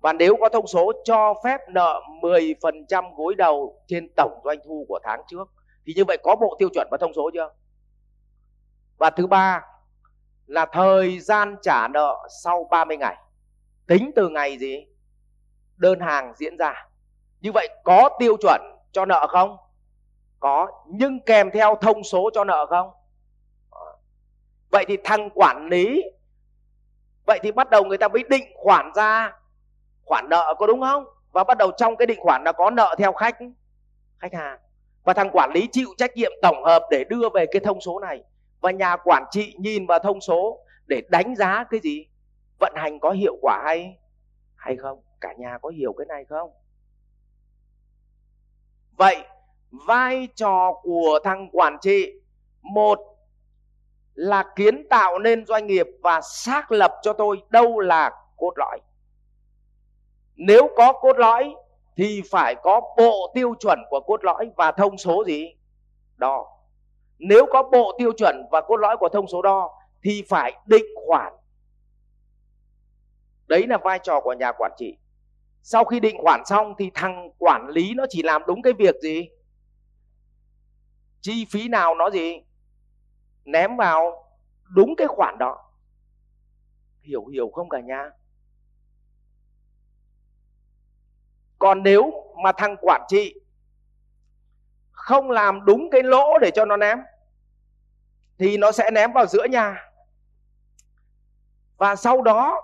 Và 0.00 0.12
nếu 0.12 0.36
có 0.40 0.48
thông 0.48 0.66
số 0.66 0.92
cho 1.04 1.34
phép 1.44 1.60
nợ 1.68 2.00
10% 2.22 3.14
gối 3.16 3.34
đầu 3.34 3.82
trên 3.86 4.08
tổng 4.16 4.40
doanh 4.44 4.58
thu 4.64 4.84
của 4.88 4.98
tháng 5.04 5.22
trước, 5.28 5.48
thì 5.86 5.92
như 5.96 6.04
vậy 6.04 6.16
có 6.22 6.36
bộ 6.36 6.56
tiêu 6.58 6.68
chuẩn 6.74 6.88
và 6.90 6.98
thông 7.00 7.12
số 7.14 7.30
chưa? 7.34 7.50
Và 8.98 9.10
thứ 9.10 9.26
ba 9.26 9.62
là 10.46 10.66
thời 10.66 11.20
gian 11.20 11.56
trả 11.62 11.88
nợ 11.88 12.28
sau 12.42 12.68
30 12.70 12.96
ngày. 12.96 13.16
Tính 13.86 14.10
từ 14.16 14.28
ngày 14.28 14.58
gì? 14.58 14.86
Đơn 15.76 16.00
hàng 16.00 16.32
diễn 16.36 16.56
ra. 16.56 16.88
Như 17.40 17.52
vậy 17.52 17.68
có 17.84 18.08
tiêu 18.18 18.36
chuẩn 18.36 18.60
cho 18.92 19.04
nợ 19.04 19.26
không? 19.30 19.56
Có, 20.46 20.68
nhưng 20.86 21.20
kèm 21.20 21.50
theo 21.50 21.76
thông 21.80 22.04
số 22.04 22.30
cho 22.34 22.44
nợ 22.44 22.66
không? 22.66 22.90
Ờ. 23.70 23.96
Vậy 24.70 24.84
thì 24.88 24.96
thằng 25.04 25.30
quản 25.34 25.68
lý, 25.68 26.02
vậy 27.26 27.38
thì 27.42 27.52
bắt 27.52 27.70
đầu 27.70 27.84
người 27.84 27.98
ta 27.98 28.08
mới 28.08 28.24
định 28.30 28.44
khoản 28.54 28.90
ra 28.94 29.32
khoản 30.04 30.26
nợ 30.30 30.54
có 30.58 30.66
đúng 30.66 30.80
không? 30.80 31.04
Và 31.32 31.44
bắt 31.44 31.58
đầu 31.58 31.70
trong 31.76 31.96
cái 31.96 32.06
định 32.06 32.20
khoản 32.20 32.44
là 32.44 32.52
có 32.52 32.70
nợ 32.70 32.94
theo 32.98 33.12
khách 33.12 33.38
khách 34.18 34.34
hàng. 34.34 34.58
Và 35.04 35.12
thằng 35.12 35.30
quản 35.32 35.50
lý 35.52 35.68
chịu 35.72 35.88
trách 35.98 36.16
nhiệm 36.16 36.32
tổng 36.42 36.64
hợp 36.64 36.82
để 36.90 37.04
đưa 37.04 37.28
về 37.34 37.46
cái 37.52 37.60
thông 37.60 37.80
số 37.80 38.00
này. 38.00 38.22
Và 38.60 38.70
nhà 38.70 38.96
quản 38.96 39.24
trị 39.30 39.54
nhìn 39.58 39.86
vào 39.86 39.98
thông 39.98 40.20
số 40.20 40.64
để 40.86 41.02
đánh 41.08 41.34
giá 41.36 41.64
cái 41.70 41.80
gì? 41.80 42.06
Vận 42.58 42.72
hành 42.76 43.00
có 43.00 43.10
hiệu 43.10 43.36
quả 43.42 43.62
hay 43.64 43.98
hay 44.54 44.76
không? 44.76 45.02
Cả 45.20 45.32
nhà 45.38 45.58
có 45.62 45.68
hiểu 45.68 45.92
cái 45.92 46.06
này 46.06 46.24
không? 46.24 46.50
Vậy 48.96 49.16
vai 49.70 50.28
trò 50.34 50.72
của 50.82 51.18
thằng 51.24 51.48
quản 51.52 51.76
trị, 51.80 52.12
một 52.62 53.00
là 54.14 54.44
kiến 54.56 54.88
tạo 54.90 55.18
nên 55.18 55.46
doanh 55.46 55.66
nghiệp 55.66 55.86
và 56.02 56.20
xác 56.20 56.72
lập 56.72 56.94
cho 57.02 57.12
tôi 57.12 57.42
đâu 57.48 57.80
là 57.80 58.10
cốt 58.36 58.52
lõi. 58.56 58.78
Nếu 60.36 60.68
có 60.76 60.92
cốt 60.92 61.18
lõi 61.18 61.54
thì 61.96 62.22
phải 62.30 62.54
có 62.62 62.80
bộ 62.96 63.32
tiêu 63.34 63.54
chuẩn 63.60 63.78
của 63.90 64.00
cốt 64.00 64.24
lõi 64.24 64.50
và 64.56 64.72
thông 64.72 64.98
số 64.98 65.24
gì? 65.26 65.54
Đo 66.16 66.56
nếu 67.18 67.46
có 67.52 67.62
bộ 67.62 67.96
tiêu 67.98 68.12
chuẩn 68.12 68.46
và 68.50 68.60
cốt 68.60 68.76
lõi 68.76 68.96
của 68.96 69.08
thông 69.08 69.26
số 69.26 69.42
đo 69.42 69.70
thì 70.02 70.24
phải 70.28 70.52
định 70.66 70.84
khoản. 71.06 71.32
Đấy 73.46 73.66
là 73.66 73.78
vai 73.78 73.98
trò 73.98 74.20
của 74.20 74.32
nhà 74.32 74.52
quản 74.58 74.72
trị. 74.78 74.96
Sau 75.62 75.84
khi 75.84 76.00
định 76.00 76.16
khoản 76.18 76.42
xong 76.46 76.74
thì 76.78 76.90
thằng 76.94 77.30
quản 77.38 77.68
lý 77.68 77.94
nó 77.94 78.06
chỉ 78.08 78.22
làm 78.22 78.42
đúng 78.46 78.62
cái 78.62 78.72
việc 78.72 78.94
gì? 79.02 79.28
Chi 81.26 81.44
phí 81.50 81.68
nào 81.68 81.94
nó 81.94 82.10
gì, 82.10 82.42
ném 83.44 83.76
vào 83.76 84.24
đúng 84.64 84.96
cái 84.96 85.06
khoản 85.06 85.38
đó. 85.38 85.70
Hiểu 87.00 87.26
hiểu 87.26 87.50
không 87.54 87.68
cả 87.68 87.80
nhà? 87.80 88.10
Còn 91.58 91.82
nếu 91.82 92.12
mà 92.42 92.52
thằng 92.52 92.76
quản 92.80 93.02
trị 93.08 93.34
không 94.92 95.30
làm 95.30 95.64
đúng 95.64 95.90
cái 95.90 96.02
lỗ 96.02 96.38
để 96.38 96.50
cho 96.54 96.64
nó 96.64 96.76
ném, 96.76 96.98
thì 98.38 98.56
nó 98.56 98.72
sẽ 98.72 98.90
ném 98.90 99.12
vào 99.12 99.26
giữa 99.26 99.44
nhà. 99.44 99.90
Và 101.76 101.96
sau 101.96 102.22
đó 102.22 102.62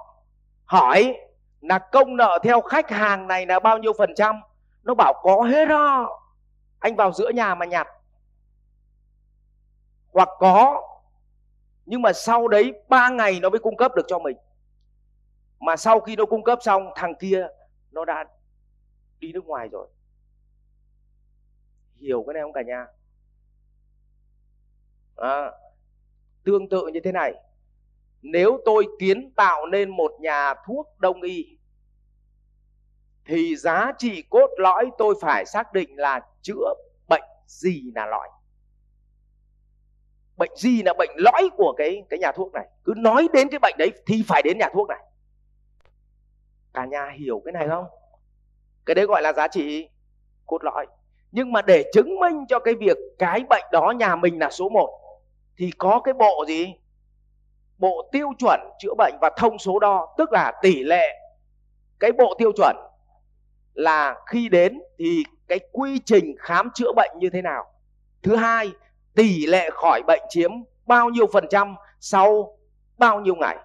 hỏi 0.64 1.16
là 1.60 1.78
công 1.78 2.16
nợ 2.16 2.38
theo 2.42 2.60
khách 2.60 2.90
hàng 2.90 3.26
này 3.28 3.46
là 3.46 3.60
bao 3.60 3.78
nhiêu 3.78 3.92
phần 3.98 4.10
trăm? 4.16 4.36
Nó 4.82 4.94
bảo 4.94 5.20
có 5.22 5.42
hết 5.42 5.64
đó. 5.68 6.18
Anh 6.78 6.96
vào 6.96 7.12
giữa 7.12 7.30
nhà 7.30 7.54
mà 7.54 7.66
nhặt 7.66 7.88
hoặc 10.12 10.28
có 10.38 10.88
nhưng 11.86 12.02
mà 12.02 12.12
sau 12.12 12.48
đấy 12.48 12.72
3 12.88 13.08
ngày 13.08 13.40
nó 13.40 13.50
mới 13.50 13.58
cung 13.58 13.76
cấp 13.76 13.92
được 13.96 14.06
cho 14.08 14.18
mình. 14.18 14.36
Mà 15.60 15.76
sau 15.76 16.00
khi 16.00 16.16
nó 16.16 16.26
cung 16.26 16.44
cấp 16.44 16.58
xong 16.62 16.92
thằng 16.94 17.14
kia 17.14 17.46
nó 17.90 18.04
đã 18.04 18.24
đi 19.18 19.32
nước 19.32 19.46
ngoài 19.46 19.68
rồi. 19.68 19.88
Hiểu 22.00 22.24
cái 22.26 22.34
này 22.34 22.42
không 22.42 22.52
cả 22.52 22.62
nhà? 22.62 22.86
À, 25.16 25.52
tương 26.44 26.68
tự 26.68 26.86
như 26.92 27.00
thế 27.04 27.12
này. 27.12 27.34
Nếu 28.22 28.60
tôi 28.64 28.86
kiến 28.98 29.32
tạo 29.36 29.66
nên 29.66 29.90
một 29.90 30.12
nhà 30.20 30.54
thuốc 30.66 30.88
đông 30.98 31.22
y 31.22 31.58
thì 33.24 33.56
giá 33.56 33.92
trị 33.98 34.22
cốt 34.30 34.50
lõi 34.58 34.90
tôi 34.98 35.14
phải 35.20 35.46
xác 35.46 35.72
định 35.72 35.98
là 35.98 36.20
chữa 36.42 36.74
bệnh 37.08 37.24
gì 37.46 37.92
là 37.94 38.06
lõi 38.06 38.28
bệnh 40.42 40.56
gì 40.56 40.82
là 40.82 40.92
bệnh 40.98 41.10
lõi 41.16 41.50
của 41.56 41.74
cái 41.76 42.04
cái 42.10 42.18
nhà 42.18 42.32
thuốc 42.32 42.52
này? 42.52 42.66
Cứ 42.84 42.94
nói 42.96 43.28
đến 43.32 43.48
cái 43.48 43.58
bệnh 43.58 43.74
đấy 43.78 43.92
thì 44.06 44.22
phải 44.28 44.42
đến 44.42 44.58
nhà 44.58 44.68
thuốc 44.72 44.88
này. 44.88 44.98
Cả 46.74 46.84
nhà 46.84 47.10
hiểu 47.18 47.42
cái 47.44 47.52
này 47.52 47.68
không? 47.68 47.84
Cái 48.86 48.94
đấy 48.94 49.06
gọi 49.06 49.22
là 49.22 49.32
giá 49.32 49.48
trị 49.48 49.88
cốt 50.46 50.64
lõi. 50.64 50.86
Nhưng 51.32 51.52
mà 51.52 51.62
để 51.62 51.84
chứng 51.94 52.20
minh 52.20 52.46
cho 52.48 52.58
cái 52.58 52.74
việc 52.74 52.96
cái 53.18 53.40
bệnh 53.50 53.64
đó 53.72 53.90
nhà 53.96 54.16
mình 54.16 54.38
là 54.38 54.50
số 54.50 54.68
1 54.68 54.98
thì 55.58 55.70
có 55.78 56.00
cái 56.04 56.14
bộ 56.14 56.44
gì? 56.48 56.74
Bộ 57.78 58.08
tiêu 58.12 58.32
chuẩn 58.38 58.60
chữa 58.78 58.94
bệnh 58.98 59.14
và 59.20 59.30
thông 59.36 59.58
số 59.58 59.78
đo, 59.78 60.14
tức 60.18 60.32
là 60.32 60.52
tỷ 60.62 60.82
lệ 60.82 61.18
cái 62.00 62.12
bộ 62.12 62.34
tiêu 62.38 62.52
chuẩn 62.56 62.76
là 63.74 64.20
khi 64.26 64.48
đến 64.48 64.82
thì 64.98 65.22
cái 65.48 65.60
quy 65.72 66.00
trình 66.04 66.34
khám 66.38 66.70
chữa 66.74 66.92
bệnh 66.96 67.10
như 67.18 67.30
thế 67.30 67.42
nào. 67.42 67.64
Thứ 68.22 68.36
hai 68.36 68.70
tỷ 69.14 69.46
lệ 69.46 69.70
khỏi 69.72 70.02
bệnh 70.06 70.22
chiếm 70.28 70.50
bao 70.86 71.10
nhiêu 71.10 71.26
phần 71.32 71.44
trăm 71.50 71.74
sau 72.00 72.58
bao 72.98 73.20
nhiêu 73.20 73.34
ngày? 73.34 73.56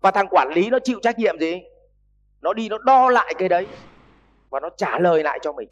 Và 0.00 0.10
thằng 0.10 0.28
quản 0.30 0.48
lý 0.54 0.70
nó 0.70 0.78
chịu 0.84 0.98
trách 1.02 1.18
nhiệm 1.18 1.38
gì? 1.38 1.60
Nó 2.40 2.52
đi, 2.52 2.68
nó 2.68 2.78
đo 2.78 3.10
lại 3.10 3.34
cái 3.38 3.48
đấy 3.48 3.66
và 4.50 4.60
nó 4.60 4.68
trả 4.76 4.98
lời 4.98 5.22
lại 5.22 5.38
cho 5.42 5.52
mình. 5.52 5.68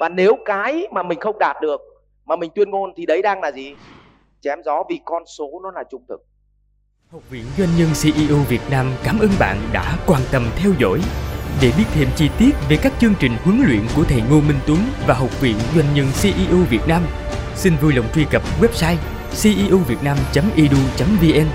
Và 0.00 0.08
nếu 0.08 0.36
cái 0.44 0.86
mà 0.90 1.02
mình 1.02 1.20
không 1.20 1.38
đạt 1.38 1.56
được, 1.62 1.80
mà 2.24 2.36
mình 2.36 2.50
tuyên 2.54 2.70
ngôn 2.70 2.92
thì 2.96 3.06
đấy 3.06 3.22
đang 3.22 3.40
là 3.40 3.52
gì? 3.52 3.74
Chém 4.40 4.62
gió 4.64 4.82
vì 4.88 5.00
con 5.04 5.26
số 5.26 5.60
nó 5.62 5.70
là 5.70 5.84
trung 5.90 6.02
thực. 6.08 6.24
Học 7.08 7.22
viện 7.30 7.44
Doanh 7.58 7.68
nhân 7.78 7.88
CEO 8.02 8.36
Việt 8.48 8.60
Nam 8.70 8.92
cảm 9.04 9.18
ơn 9.18 9.30
bạn 9.38 9.56
đã 9.72 9.98
quan 10.06 10.22
tâm 10.32 10.46
theo 10.56 10.72
dõi. 10.78 11.00
Để 11.62 11.72
biết 11.76 11.84
thêm 11.94 12.08
chi 12.16 12.28
tiết 12.38 12.50
về 12.68 12.76
các 12.76 12.92
chương 13.00 13.14
trình 13.20 13.32
huấn 13.44 13.62
luyện 13.66 13.80
của 13.96 14.04
thầy 14.04 14.22
Ngô 14.30 14.40
Minh 14.40 14.58
Tuấn 14.66 14.78
và 15.06 15.14
Học 15.14 15.40
viện 15.40 15.56
Doanh 15.74 15.94
nhân 15.94 16.06
CEO 16.22 16.56
Việt 16.70 16.88
Nam, 16.88 17.02
xin 17.56 17.76
vui 17.76 17.94
lòng 17.94 18.06
truy 18.14 18.24
cập 18.30 18.42
website 18.60 18.96
ceovietnam.edu.vn, 19.42 21.46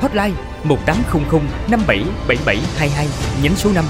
hotline 0.00 0.34
1800 0.64 1.40
577722 1.70 3.08
nhánh 3.42 3.56
số 3.56 3.70
5 3.74 3.84